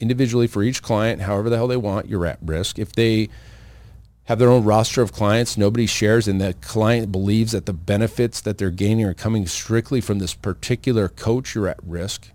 individually 0.00 0.48
for 0.48 0.64
each 0.64 0.82
client, 0.82 1.22
however 1.22 1.48
the 1.48 1.56
hell 1.56 1.68
they 1.68 1.76
want, 1.76 2.08
you're 2.08 2.26
at 2.26 2.38
risk. 2.42 2.78
If 2.78 2.92
they 2.92 3.28
have 4.30 4.38
their 4.38 4.48
own 4.48 4.62
roster 4.62 5.02
of 5.02 5.12
clients, 5.12 5.56
nobody 5.56 5.86
shares, 5.86 6.28
and 6.28 6.40
the 6.40 6.54
client 6.60 7.10
believes 7.10 7.50
that 7.50 7.66
the 7.66 7.72
benefits 7.72 8.40
that 8.40 8.58
they're 8.58 8.70
gaining 8.70 9.04
are 9.04 9.12
coming 9.12 9.44
strictly 9.44 10.00
from 10.00 10.20
this 10.20 10.34
particular 10.34 11.08
coach, 11.08 11.56
you're 11.56 11.66
at 11.66 11.80
risk. 11.82 12.30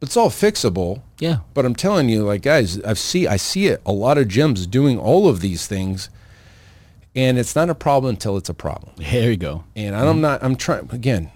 But 0.00 0.08
it's 0.08 0.16
all 0.16 0.30
fixable. 0.30 1.02
Yeah. 1.18 1.40
But 1.52 1.66
I'm 1.66 1.74
telling 1.74 2.08
you, 2.08 2.24
like 2.24 2.40
guys, 2.40 2.80
I 2.80 2.94
see 2.94 3.26
I 3.26 3.36
see 3.36 3.66
it. 3.66 3.82
A 3.84 3.92
lot 3.92 4.16
of 4.16 4.26
gyms 4.28 4.70
doing 4.70 4.98
all 4.98 5.28
of 5.28 5.40
these 5.40 5.66
things, 5.66 6.08
and 7.14 7.36
it's 7.38 7.54
not 7.54 7.68
a 7.68 7.74
problem 7.74 8.14
until 8.14 8.38
it's 8.38 8.48
a 8.48 8.54
problem. 8.54 8.94
There 8.96 9.30
you 9.30 9.36
go. 9.36 9.64
And 9.76 9.94
I'm 9.94 10.06
mm-hmm. 10.06 10.20
not. 10.22 10.42
I'm 10.42 10.56
trying 10.56 10.88
again. 10.90 11.30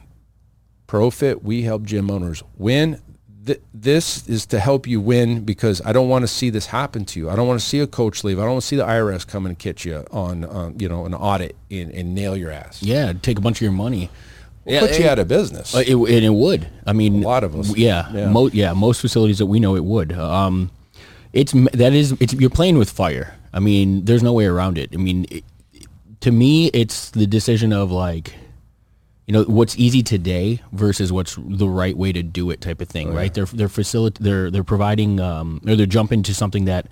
ProFit, 0.89 1.43
we 1.43 1.63
help 1.65 1.83
gym 1.83 2.11
owners 2.11 2.43
win 2.57 2.99
th- 3.47 3.61
this 3.73 4.27
is 4.29 4.47
to 4.47 4.59
help 4.59 4.87
you 4.87 5.01
win 5.01 5.45
because 5.45 5.81
I 5.85 5.93
don't 5.93 6.09
want 6.09 6.23
to 6.23 6.29
see 6.29 6.51
this 6.51 6.67
happen 6.67 7.05
to 7.07 7.21
you. 7.21 7.31
I 7.31 7.37
don't 7.37 7.49
want 7.49 7.61
to 7.61 7.67
see 7.67 7.81
a 7.81 7.87
coach 7.87 8.25
leave. 8.25 8.39
I 8.39 8.43
don't 8.43 8.53
want 8.53 8.63
to 8.63 8.69
see 8.69 8.77
the 8.77 8.85
IRS 8.85 9.27
come 9.27 9.47
and 9.47 9.59
catch 9.59 9.85
you 9.85 10.05
on, 10.11 10.45
um, 10.45 10.77
you 10.79 10.89
know, 10.89 11.07
an 11.07 11.15
audit 11.15 11.57
and, 11.71 11.91
and, 11.93 12.15
nail 12.15 12.37
your 12.37 12.51
ass. 12.51 12.83
Yeah, 12.83 13.13
take 13.13 13.39
a 13.39 13.41
bunch 13.41 13.59
of 13.59 13.63
your 13.63 13.73
money. 13.73 14.11
We'll 14.65 14.75
yeah, 14.75 14.81
put 14.81 14.99
you 14.99 15.05
it, 15.05 15.09
out 15.09 15.19
of 15.19 15.29
business. 15.29 15.75
Uh, 15.75 15.83
it, 15.87 15.95
and 15.95 16.25
it 16.25 16.35
would. 16.35 16.69
I 16.87 16.93
mean, 16.93 17.23
a 17.23 17.27
lot 17.27 17.45
of 17.45 17.57
us. 17.57 17.75
Yeah, 17.77 18.11
yeah. 18.13 18.29
Mo- 18.29 18.51
yeah 18.53 18.73
most 18.73 19.01
facilities 19.01 19.39
that 19.39 19.47
we 19.47 19.59
know 19.59 19.75
it 19.75 19.85
would. 19.85 20.13
Um, 20.13 20.71
it's 21.33 21.53
that 21.53 21.93
is 21.93 22.13
it's 22.21 22.35
you're 22.35 22.51
playing 22.51 22.77
with 22.77 22.91
fire. 22.91 23.37
I 23.53 23.61
mean, 23.61 24.05
there's 24.05 24.23
no 24.23 24.33
way 24.33 24.47
around 24.47 24.79
it. 24.79 24.91
I 24.93 24.97
mean, 24.97 25.27
it, 25.31 25.45
to 26.21 26.31
me, 26.31 26.67
it's 26.69 27.11
the 27.11 27.27
decision 27.27 27.73
of 27.73 27.91
like 27.91 28.35
you 29.31 29.33
know 29.33 29.45
what's 29.45 29.79
easy 29.79 30.03
today 30.03 30.61
versus 30.73 31.13
what's 31.13 31.39
the 31.39 31.69
right 31.69 31.97
way 31.97 32.11
to 32.11 32.21
do 32.21 32.51
it 32.51 32.61
type 32.61 32.81
of 32.81 32.89
thing, 32.89 33.11
oh, 33.11 33.13
right? 33.13 33.27
Yeah. 33.27 33.45
They're 33.45 33.69
they're 33.69 33.69
facilita- 33.69 34.19
they're 34.19 34.51
they're 34.51 34.65
providing 34.65 35.21
um, 35.21 35.61
or 35.69 35.77
they're 35.77 35.87
jumping 35.87 36.25
to 36.25 36.35
something 36.35 36.65
that 36.65 36.89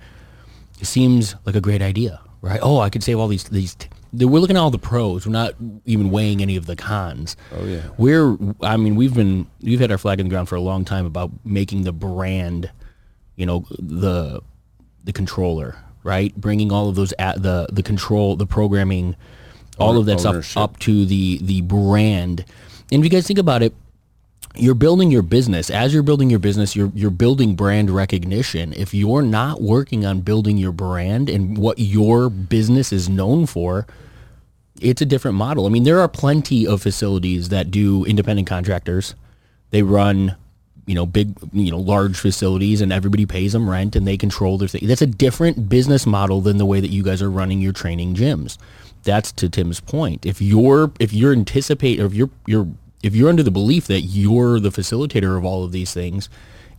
seems 0.81 1.35
like 1.45 1.57
a 1.57 1.59
great 1.59 1.81
idea, 1.81 2.21
right? 2.41 2.61
Oh, 2.63 2.79
I 2.79 2.89
could 2.89 3.03
save 3.03 3.19
all 3.19 3.27
these 3.27 3.43
these. 3.43 3.75
T- 3.75 3.89
we're 4.13 4.39
looking 4.39 4.55
at 4.55 4.61
all 4.61 4.71
the 4.71 4.79
pros. 4.79 5.25
We're 5.25 5.33
not 5.33 5.55
even 5.83 6.11
weighing 6.11 6.41
any 6.41 6.55
of 6.55 6.65
the 6.65 6.77
cons. 6.77 7.35
Oh 7.53 7.65
yeah. 7.65 7.81
We're 7.97 8.37
I 8.61 8.77
mean 8.77 8.95
we've 8.95 9.13
been 9.13 9.45
we've 9.61 9.81
had 9.81 9.91
our 9.91 9.97
flag 9.97 10.21
in 10.21 10.27
the 10.27 10.29
ground 10.29 10.47
for 10.47 10.55
a 10.55 10.61
long 10.61 10.85
time 10.85 11.05
about 11.05 11.31
making 11.43 11.83
the 11.83 11.91
brand, 11.91 12.71
you 13.35 13.45
know 13.45 13.65
the 13.77 14.41
the 15.03 15.11
controller 15.11 15.75
right, 16.03 16.33
bringing 16.37 16.71
all 16.71 16.87
of 16.87 16.95
those 16.95 17.13
at 17.19 17.43
the 17.43 17.67
the 17.69 17.83
control 17.83 18.37
the 18.37 18.47
programming 18.47 19.17
all 19.79 19.97
of 19.97 20.05
that 20.05 20.19
stuff 20.19 20.57
up 20.57 20.79
to 20.79 21.05
the 21.05 21.39
the 21.41 21.61
brand. 21.61 22.45
And 22.91 23.01
if 23.01 23.03
you 23.03 23.09
guys 23.09 23.27
think 23.27 23.39
about 23.39 23.61
it, 23.61 23.73
you're 24.55 24.75
building 24.75 25.11
your 25.11 25.21
business. 25.21 25.69
As 25.69 25.93
you're 25.93 26.03
building 26.03 26.29
your 26.29 26.39
business, 26.39 26.75
you're 26.75 26.91
you're 26.95 27.11
building 27.11 27.55
brand 27.55 27.89
recognition. 27.89 28.73
If 28.73 28.93
you're 28.93 29.21
not 29.21 29.61
working 29.61 30.05
on 30.05 30.21
building 30.21 30.57
your 30.57 30.71
brand 30.71 31.29
and 31.29 31.57
what 31.57 31.79
your 31.79 32.29
business 32.29 32.91
is 32.91 33.07
known 33.07 33.45
for, 33.45 33.85
it's 34.81 35.01
a 35.01 35.05
different 35.05 35.37
model. 35.37 35.65
I 35.65 35.69
mean, 35.69 35.83
there 35.83 35.99
are 35.99 36.07
plenty 36.07 36.65
of 36.65 36.81
facilities 36.81 37.49
that 37.49 37.71
do 37.71 38.05
independent 38.05 38.47
contractors. 38.47 39.15
They 39.71 39.83
run, 39.83 40.35
you 40.87 40.95
know, 40.95 41.05
big, 41.05 41.35
you 41.53 41.69
know, 41.69 41.77
large 41.77 42.17
facilities 42.17 42.81
and 42.81 42.91
everybody 42.91 43.25
pays 43.25 43.53
them 43.53 43.69
rent 43.69 43.95
and 43.95 44.07
they 44.07 44.17
control 44.17 44.57
their 44.57 44.67
thing. 44.67 44.87
That's 44.87 45.03
a 45.03 45.07
different 45.07 45.69
business 45.69 46.07
model 46.07 46.41
than 46.41 46.57
the 46.57 46.65
way 46.65 46.79
that 46.79 46.89
you 46.89 47.03
guys 47.03 47.21
are 47.21 47.29
running 47.29 47.61
your 47.61 47.73
training 47.73 48.15
gyms 48.15 48.57
that's 49.03 49.31
to 49.33 49.49
Tim's 49.49 49.79
point. 49.79 50.25
If 50.25 50.41
you're 50.41 50.91
if 50.99 51.13
you're 51.13 51.31
anticipate 51.31 51.99
or 51.99 52.05
if 52.05 52.13
you're 52.13 52.29
you're 52.45 52.67
if 53.03 53.15
you're 53.15 53.29
under 53.29 53.43
the 53.43 53.51
belief 53.51 53.87
that 53.87 54.01
you're 54.01 54.59
the 54.59 54.69
facilitator 54.69 55.37
of 55.37 55.45
all 55.45 55.63
of 55.63 55.71
these 55.71 55.93
things 55.93 56.29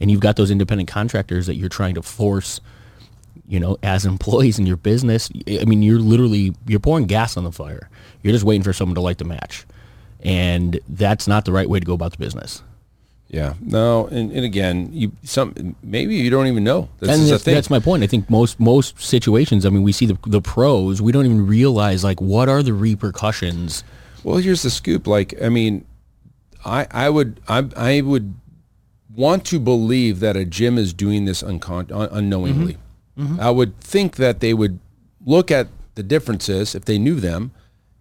and 0.01 0.11
you've 0.11 0.21
got 0.21 0.37
those 0.37 0.51
independent 0.51 0.89
contractors 0.89 1.47
that 1.47 1.57
you're 1.57 1.69
trying 1.69 1.95
to 1.95 2.03
force 2.03 2.61
you 3.49 3.59
know 3.59 3.79
as 3.83 4.05
employees 4.15 4.59
in 4.59 4.67
your 4.67 4.77
business 4.77 5.31
i 5.49 5.65
mean 5.65 5.83
you're 5.83 5.99
literally 5.99 6.55
you're 6.67 6.81
pouring 6.81 7.07
gas 7.07 7.37
on 7.37 7.45
the 7.45 7.53
fire. 7.53 7.89
You're 8.23 8.33
just 8.33 8.45
waiting 8.45 8.63
for 8.63 8.73
someone 8.73 8.95
to 8.97 9.01
light 9.01 9.19
the 9.19 9.25
match. 9.25 9.67
And 10.23 10.79
that's 10.87 11.27
not 11.27 11.47
the 11.47 11.53
right 11.53 11.69
way 11.69 11.81
to 11.81 11.87
go 11.87 11.95
about 11.95 12.13
the 12.13 12.19
business 12.19 12.63
yeah. 13.31 13.55
No, 13.61 14.09
and, 14.09 14.33
and 14.33 14.45
again, 14.45 14.91
you 14.93 15.13
some 15.23 15.77
maybe 15.85 16.17
you 16.17 16.31
don't 16.31 16.49
even 16.49 16.65
know. 16.65 16.89
That's 16.99 17.17
and 17.17 17.29
that's, 17.31 17.45
that's, 17.45 17.71
my 17.71 17.79
point. 17.79 18.03
I 18.03 18.09
think 18.09 18.29
most 18.29 18.59
most 18.59 19.01
situations, 19.01 19.65
I 19.65 19.71
mean, 19.71 19.85
we 19.85 19.93
see 19.93 20.07
the 20.07 20.19
the 20.27 20.41
pros, 20.41 21.01
we 21.01 21.13
don't 21.13 21.27
even 21.27 21.47
realize 21.47 22.03
like 22.03 22.21
what 22.21 22.49
are 22.49 22.61
the 22.61 22.73
repercussions. 22.73 23.85
Well, 24.25 24.39
here's 24.39 24.63
the 24.63 24.71
scoop. 24.71 25.07
Like, 25.07 25.41
I 25.41 25.49
mean, 25.49 25.85
I 26.65 26.89
I 26.91 27.09
would 27.09 27.41
I 27.47 27.69
I 27.77 28.01
would 28.01 28.35
want 29.15 29.45
to 29.47 29.61
believe 29.61 30.19
that 30.19 30.37
a 30.37 30.45
gym 30.45 30.77
is 30.77 30.93
doing 30.93 31.25
this 31.25 31.41
uncon- 31.41 31.93
un- 31.93 32.09
unknowingly. 32.11 32.79
Mm-hmm. 33.17 33.35
Mm-hmm. 33.35 33.41
I 33.41 33.51
would 33.51 33.79
think 33.81 34.17
that 34.17 34.41
they 34.41 34.55
would 34.55 34.81
look 35.25 35.53
at 35.53 35.69
the 35.95 36.03
differences 36.03 36.75
if 36.75 36.85
they 36.85 36.99
knew 36.99 37.21
them 37.21 37.53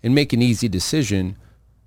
and 0.02 0.16
make 0.16 0.34
an 0.34 0.42
easy 0.42 0.68
decision 0.68 1.38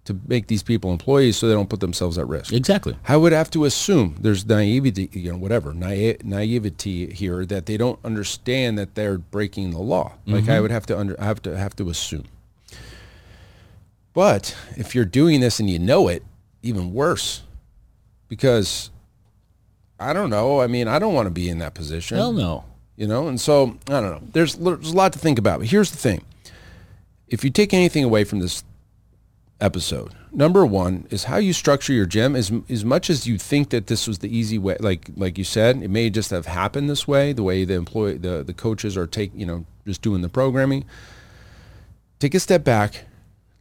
to 0.05 0.19
make 0.27 0.49
these 0.49 0.63
people 0.63 0.91
employees 0.91 1.37
so 1.37 1.47
they 1.47 1.55
don't 1.55 1.69
put 1.69 1.81
themselves 1.81 2.19
at 2.19 2.27
risk. 2.27 2.53
Exactly. 2.53 2.97
I 3.07 3.17
would 3.17 3.33
have 3.33 3.51
to 3.53 3.65
assume 3.65 4.17
there's 4.21 4.45
naivety, 4.45 5.09
you 5.13 5.31
know, 5.31 5.39
whatever, 5.39 5.73
naive, 5.73 6.25
naivety 6.25 7.13
here 7.13 7.47
that 7.47 7.67
they 7.67 7.77
don't 7.77 8.01
understand 8.05 8.79
that 8.79 8.97
they're 8.97 9.19
breaking 9.19 9.71
the 9.71 9.79
law. 9.79 10.15
Mm-hmm. 10.27 10.35
Like 10.35 10.49
I 10.49 10.61
would 10.61 10.73
have 10.73 10.87
to 10.87 10.99
under, 10.99 11.21
I 11.21 11.25
have 11.25 11.41
to 11.43 11.57
have 11.57 11.77
to 11.77 11.89
assume. 11.89 12.25
But 14.13 14.57
if 14.77 14.95
you're 14.95 15.05
doing 15.05 15.41
this 15.41 15.61
and 15.61 15.71
you 15.71 15.79
know 15.79 16.09
it, 16.09 16.25
even 16.63 16.93
worse, 16.93 17.43
because 18.29 18.91
I 19.99 20.13
don't 20.13 20.31
know. 20.31 20.61
I 20.61 20.67
mean, 20.67 20.89
I 20.89 20.99
don't 20.99 21.15
want 21.15 21.27
to 21.27 21.31
be 21.31 21.49
in 21.49 21.59
that 21.59 21.75
position. 21.75 22.17
Hell 22.17 22.33
no. 22.33 22.65
You 22.97 23.07
know, 23.07 23.29
and 23.29 23.41
so 23.41 23.79
I 23.89 24.01
don't 24.01 24.11
know. 24.11 24.23
There's 24.33 24.57
there's 24.57 24.93
a 24.93 24.97
lot 24.97 25.13
to 25.15 25.19
think 25.19 25.39
about. 25.39 25.61
But 25.61 25.69
here's 25.69 25.91
the 25.91 25.97
thing: 25.97 26.23
if 27.29 27.43
you 27.43 27.51
take 27.51 27.73
anything 27.73 28.05
away 28.05 28.25
from 28.25 28.41
this 28.41 28.65
episode. 29.63 30.13
Number 30.33 30.67
one 30.67 31.07
is 31.11 31.25
how 31.25 31.37
you 31.37 31.53
structure 31.53 31.93
your 31.93 32.07
gym. 32.07 32.35
As 32.35 32.53
as 32.69 32.85
much 32.85 33.09
as 33.09 33.27
you 33.27 33.39
think 33.39 33.71
that 33.71 33.87
this 33.87 34.07
was 34.07 34.19
the 34.19 34.37
easy 34.37 34.59
way, 34.59 34.77
like 34.81 35.11
like 35.17 35.39
you 35.39 35.45
said, 35.45 35.83
it 35.83 35.89
may 35.89 36.11
just 36.11 36.31
have 36.31 36.47
happened 36.47 36.91
this 36.91 37.07
way. 37.07 37.33
The 37.33 37.43
way 37.43 37.65
the 37.65 37.75
employee, 37.75 38.19
the 38.19 38.43
the 38.43 38.53
coaches 38.53 38.97
are 38.97 39.07
take, 39.07 39.31
you 39.35 39.47
know, 39.47 39.65
just 39.87 40.03
doing 40.03 40.21
the 40.21 40.29
programming. 40.29 40.85
Take 42.19 42.35
a 42.35 42.41
step 42.41 42.65
back, 42.65 43.07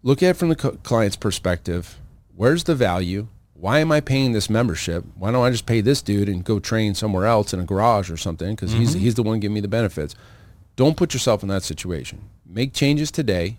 look 0.03 0.21
at 0.21 0.31
it 0.31 0.37
from 0.37 0.49
the 0.49 0.55
co- 0.55 0.77
client's 0.83 1.15
perspective. 1.15 1.99
Where's 2.35 2.63
the 2.63 2.75
value? 2.75 3.27
Why 3.53 3.79
am 3.79 3.91
I 3.91 4.01
paying 4.01 4.31
this 4.31 4.49
membership? 4.49 5.05
Why 5.15 5.31
don't 5.31 5.45
I 5.45 5.51
just 5.51 5.67
pay 5.67 5.81
this 5.81 6.01
dude 6.01 6.27
and 6.27 6.43
go 6.43 6.59
train 6.59 6.95
somewhere 6.95 7.27
else 7.27 7.53
in 7.53 7.59
a 7.59 7.65
garage 7.65 8.09
or 8.09 8.17
something? 8.17 8.55
Because 8.55 8.71
mm-hmm. 8.71 8.81
he's 8.81 8.93
he's 8.93 9.15
the 9.15 9.23
one 9.23 9.39
giving 9.39 9.53
me 9.55 9.61
the 9.61 9.67
benefits. 9.67 10.15
Don't 10.75 10.97
put 10.97 11.13
yourself 11.13 11.43
in 11.43 11.49
that 11.49 11.63
situation. 11.63 12.21
Make 12.45 12.73
changes 12.73 13.11
today 13.11 13.57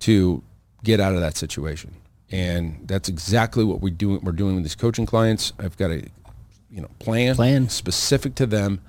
to 0.00 0.42
get 0.84 1.00
out 1.00 1.14
of 1.14 1.20
that 1.20 1.36
situation. 1.36 1.94
And 2.30 2.80
that's 2.86 3.08
exactly 3.08 3.64
what 3.64 3.80
we 3.80 3.90
do. 3.90 4.18
We're 4.18 4.32
doing 4.32 4.54
with 4.54 4.64
these 4.64 4.74
coaching 4.74 5.06
clients. 5.06 5.52
I've 5.58 5.76
got 5.76 5.90
a, 5.90 6.04
you 6.70 6.82
know, 6.82 6.90
plan, 6.98 7.36
plan 7.36 7.68
specific 7.68 8.34
to 8.36 8.46
them, 8.46 8.80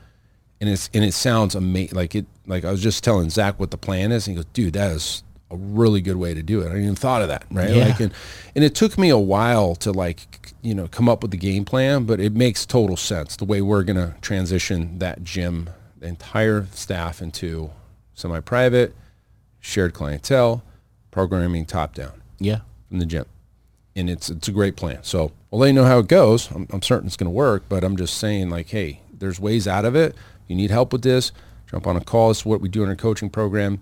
and 0.60 0.70
it's 0.70 0.90
and 0.94 1.06
it 1.06 1.14
sounds 1.14 1.56
amazing. 1.56 1.96
Like 1.96 2.16
it, 2.16 2.26
like 2.48 2.66
I 2.66 2.72
was 2.72 2.84
just 2.84 3.04
telling 3.04 3.30
Zach 3.30 3.58
what 3.58 3.72
the 3.72 3.78
plan 3.78 4.12
is, 4.12 4.28
and 4.28 4.36
he 4.36 4.44
goes, 4.44 4.52
"Dude, 4.52 4.74
that 4.74 4.92
is 4.92 5.24
a 5.52 5.56
really 5.56 6.02
good 6.02 6.18
way 6.18 6.34
to 6.34 6.44
do 6.44 6.62
it. 6.62 6.66
I 6.66 6.70
didn't 6.70 6.84
even 6.84 6.96
thought 6.96 7.22
of 7.22 7.28
that, 7.30 7.46
right? 7.52 7.72
Yeah. 7.72 7.86
Like, 7.86 8.00
and, 8.00 8.14
and 8.56 8.64
it 8.64 8.76
took 8.76 8.98
me 8.98 9.10
a 9.10 9.18
while 9.18 9.76
to 9.78 9.92
like, 9.92 10.54
you 10.62 10.76
know, 10.76 10.88
come 10.88 11.10
up 11.10 11.24
with 11.24 11.32
the 11.32 11.38
game 11.38 11.66
plan, 11.66 12.04
but 12.06 12.20
it 12.20 12.34
makes 12.34 12.66
total 12.66 12.96
sense 12.96 13.36
the 13.36 13.46
way 13.46 13.62
we're 13.62 13.84
going 13.84 13.96
to 13.96 14.16
transition 14.22 15.00
that 15.00 15.24
gym, 15.24 15.70
the 15.98 16.08
entire 16.08 16.68
staff 16.72 17.22
into 17.22 17.72
semi-private, 18.14 18.96
shared 19.60 19.94
clientele, 19.94 20.64
programming 21.12 21.66
top 21.66 21.94
down 21.96 22.22
Yeah. 22.40 22.60
from 22.90 23.00
the 23.00 23.06
gym. 23.06 23.26
And 23.96 24.10
it's 24.10 24.30
it's 24.30 24.48
a 24.48 24.52
great 24.52 24.76
plan. 24.76 25.00
So 25.02 25.32
we'll 25.52 25.60
let 25.62 25.68
you 25.68 25.74
know 25.74 25.84
how 25.86 26.00
it 26.00 26.08
goes. 26.08 26.50
I'm, 26.52 26.68
I'm 26.72 26.82
certain 26.82 27.08
it's 27.08 27.18
going 27.18 27.26
to 27.26 27.32
work, 27.32 27.64
but 27.68 27.84
I'm 27.84 27.98
just 27.98 28.18
saying 28.18 28.50
like, 28.50 28.70
hey, 28.70 29.02
there's 29.12 29.40
ways 29.40 29.68
out 29.68 29.84
of 29.86 29.96
it. 29.96 30.16
You 30.48 30.56
need 30.56 30.72
help 30.72 30.94
with 30.94 31.02
this, 31.02 31.32
jump 31.70 31.86
on 31.88 31.98
a 31.98 32.02
call. 32.02 32.30
Is 32.30 32.46
what 32.46 32.62
we 32.62 32.70
do 32.70 32.84
in 32.84 32.90
our 32.90 32.96
coaching 32.96 33.30
program, 33.30 33.80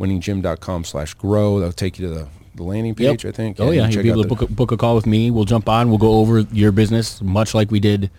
winninggym.com 0.00 0.84
slash 0.84 1.14
grow. 1.14 1.58
That'll 1.60 1.72
take 1.72 1.98
you 1.98 2.08
to 2.08 2.14
the, 2.14 2.28
the 2.56 2.62
landing 2.64 2.94
Yep. 2.98 3.10
page, 3.12 3.26
I 3.26 3.30
think. 3.32 3.60
Oh 3.60 3.66
and 3.66 3.76
yeah, 3.76 3.88
you'll 3.88 4.02
be 4.02 4.08
able 4.10 4.22
to 4.22 4.28
book 4.28 4.42
a, 4.42 4.46
book 4.46 4.72
a 4.72 4.76
call 4.76 4.94
with 4.96 5.06
me. 5.06 5.30
We'll 5.30 5.44
jump 5.44 5.68
on. 5.68 5.88
We'll 5.88 5.98
go 5.98 6.14
over 6.14 6.40
your 6.52 6.72
business, 6.72 7.20
much 7.22 7.54
like 7.54 7.70
we 7.70 7.80
did. 7.80 8.10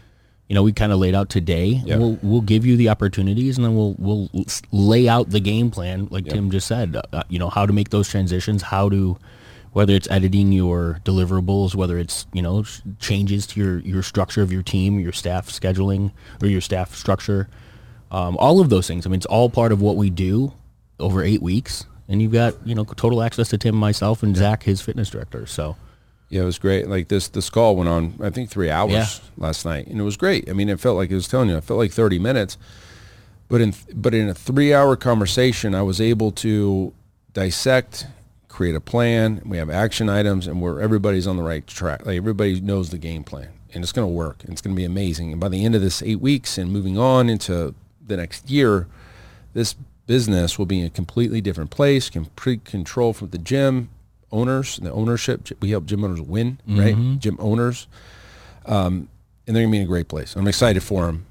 You 0.51 0.55
know, 0.55 0.63
we 0.63 0.73
kind 0.73 0.91
of 0.91 0.99
laid 0.99 1.15
out 1.15 1.29
today. 1.29 1.81
Yeah. 1.85 1.95
We'll 1.95 2.19
we'll 2.21 2.41
give 2.41 2.65
you 2.65 2.75
the 2.75 2.89
opportunities, 2.89 3.57
and 3.57 3.63
then 3.63 3.73
we'll 3.73 3.95
we'll 3.97 4.29
lay 4.73 5.07
out 5.07 5.29
the 5.29 5.39
game 5.39 5.71
plan, 5.71 6.09
like 6.11 6.25
Tim 6.25 6.51
just 6.51 6.67
said. 6.67 6.97
Uh, 7.13 7.23
you 7.29 7.39
know, 7.39 7.49
how 7.49 7.65
to 7.65 7.71
make 7.71 7.89
those 7.89 8.09
transitions, 8.09 8.61
how 8.61 8.89
to, 8.89 9.17
whether 9.71 9.93
it's 9.93 10.11
editing 10.11 10.51
your 10.51 10.99
deliverables, 11.05 11.73
whether 11.73 11.97
it's 11.97 12.25
you 12.33 12.41
know 12.41 12.63
sh- 12.63 12.81
changes 12.99 13.47
to 13.47 13.61
your 13.61 13.79
your 13.79 14.03
structure 14.03 14.41
of 14.41 14.51
your 14.51 14.61
team, 14.61 14.99
your 14.99 15.13
staff 15.13 15.47
scheduling, 15.47 16.11
or 16.43 16.49
your 16.49 16.59
staff 16.59 16.95
structure, 16.95 17.47
um, 18.11 18.35
all 18.35 18.59
of 18.59 18.69
those 18.69 18.87
things. 18.87 19.05
I 19.05 19.09
mean, 19.09 19.19
it's 19.19 19.25
all 19.27 19.49
part 19.49 19.71
of 19.71 19.81
what 19.81 19.95
we 19.95 20.09
do 20.09 20.51
over 20.99 21.23
eight 21.23 21.41
weeks, 21.41 21.85
and 22.09 22.21
you've 22.21 22.33
got 22.33 22.55
you 22.67 22.75
know 22.75 22.83
total 22.83 23.21
access 23.23 23.47
to 23.51 23.57
Tim, 23.57 23.73
myself, 23.75 24.21
and 24.21 24.35
Zach, 24.35 24.63
his 24.63 24.81
fitness 24.81 25.09
director. 25.11 25.45
So. 25.45 25.77
Yeah, 26.31 26.43
it 26.43 26.45
was 26.45 26.57
great. 26.57 26.87
Like 26.87 27.09
this, 27.09 27.27
this 27.27 27.49
call 27.49 27.75
went 27.75 27.89
on, 27.89 28.13
I 28.21 28.29
think 28.29 28.49
three 28.49 28.69
hours 28.71 28.91
Yeah. 28.91 29.07
last 29.37 29.65
night, 29.65 29.87
and 29.87 29.99
it 29.99 30.03
was 30.03 30.15
great. 30.15 30.49
I 30.49 30.53
mean, 30.53 30.69
it 30.69 30.79
felt 30.79 30.95
like 30.95 31.11
it 31.11 31.15
was 31.15 31.27
telling 31.27 31.49
you, 31.49 31.57
it 31.57 31.63
felt 31.65 31.77
like 31.77 31.91
30 31.91 32.19
minutes, 32.19 32.57
but 33.49 33.59
in 33.59 33.73
but 33.93 34.13
in 34.13 34.29
a 34.29 34.33
three-hour 34.33 34.95
conversation, 34.95 35.75
I 35.75 35.81
was 35.81 35.99
able 35.99 36.31
to 36.31 36.93
dissect, 37.33 38.07
create 38.47 38.75
a 38.75 38.79
plan. 38.79 39.41
We 39.45 39.57
have 39.57 39.69
action 39.69 40.07
items, 40.09 40.47
and 40.47 40.61
where 40.61 40.79
everybody's 40.79 41.27
on 41.27 41.35
the 41.35 41.43
right 41.43 41.67
track. 41.67 42.05
Like 42.05 42.15
everybody 42.15 42.61
knows 42.61 42.91
the 42.91 42.97
game 42.97 43.25
plan, 43.25 43.49
and 43.73 43.83
it's 43.83 43.91
going 43.91 44.07
to 44.07 44.11
work. 44.13 44.37
And 44.43 44.51
it's 44.53 44.61
going 44.61 44.73
to 44.73 44.79
be 44.79 44.85
amazing. 44.85 45.31
And 45.33 45.41
by 45.41 45.49
the 45.49 45.65
end 45.65 45.75
of 45.75 45.81
this 45.81 46.01
eight 46.01 46.21
weeks, 46.21 46.57
and 46.57 46.71
moving 46.71 46.97
on 46.97 47.29
into 47.29 47.75
the 48.07 48.15
next 48.15 48.49
year, 48.49 48.87
this 49.53 49.75
business 50.07 50.57
will 50.57 50.65
be 50.65 50.79
in 50.79 50.85
a 50.85 50.89
completely 50.89 51.41
different 51.41 51.71
place, 51.71 52.09
complete 52.09 52.63
control 52.63 53.11
from 53.11 53.31
the 53.31 53.37
gym 53.37 53.89
owners, 54.31 54.77
the 54.77 54.91
ownership. 54.91 55.49
We 55.61 55.71
help 55.71 55.85
gym 55.85 56.03
owners 56.03 56.21
win, 56.21 56.59
right? 56.67 57.19
Gym 57.19 57.37
owners. 57.39 57.87
Um, 58.65 59.09
and 59.47 59.55
they're 59.55 59.63
going 59.63 59.71
to 59.71 59.75
be 59.75 59.77
in 59.79 59.83
a 59.83 59.87
great 59.87 60.07
place. 60.07 60.35
I'm 60.35 60.47
excited 60.47 60.83
for 60.83 61.05
them, 61.05 61.25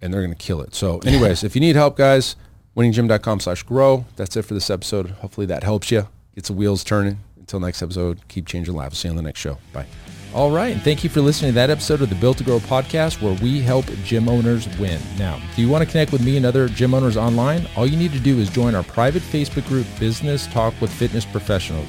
and 0.00 0.12
they're 0.12 0.22
going 0.22 0.34
to 0.34 0.42
kill 0.42 0.60
it. 0.62 0.74
So 0.74 0.98
anyways, 1.00 1.44
if 1.44 1.54
you 1.54 1.60
need 1.60 1.76
help, 1.76 1.96
guys, 1.96 2.36
winninggym.com 2.76 3.40
slash 3.40 3.62
grow. 3.64 4.04
That's 4.16 4.36
it 4.36 4.42
for 4.42 4.54
this 4.54 4.70
episode. 4.70 5.10
Hopefully 5.10 5.46
that 5.46 5.62
helps 5.64 5.90
you. 5.90 6.08
Gets 6.34 6.48
the 6.48 6.54
wheels 6.54 6.84
turning. 6.84 7.20
Until 7.38 7.60
next 7.60 7.82
episode, 7.82 8.26
keep 8.28 8.46
changing 8.46 8.74
lives. 8.74 8.98
See 8.98 9.08
you 9.08 9.10
on 9.10 9.16
the 9.16 9.22
next 9.22 9.40
show. 9.40 9.58
Bye. 9.72 9.86
All 10.34 10.50
right, 10.50 10.72
and 10.74 10.82
thank 10.82 11.02
you 11.02 11.08
for 11.08 11.22
listening 11.22 11.52
to 11.52 11.54
that 11.54 11.70
episode 11.70 12.02
of 12.02 12.10
the 12.10 12.14
Built 12.16 12.38
to 12.38 12.44
Grow 12.44 12.58
podcast 12.58 13.22
where 13.22 13.34
we 13.42 13.60
help 13.60 13.86
gym 14.04 14.28
owners 14.28 14.68
win. 14.78 15.00
Now, 15.18 15.40
do 15.54 15.62
you 15.62 15.68
want 15.68 15.82
to 15.82 15.90
connect 15.90 16.12
with 16.12 16.22
me 16.22 16.36
and 16.36 16.44
other 16.44 16.68
gym 16.68 16.92
owners 16.92 17.16
online? 17.16 17.66
All 17.74 17.86
you 17.86 17.96
need 17.96 18.12
to 18.12 18.20
do 18.20 18.38
is 18.38 18.50
join 18.50 18.74
our 18.74 18.82
private 18.82 19.22
Facebook 19.22 19.66
group, 19.66 19.86
Business 19.98 20.46
Talk 20.48 20.78
with 20.80 20.92
Fitness 20.92 21.24
Professionals. 21.24 21.88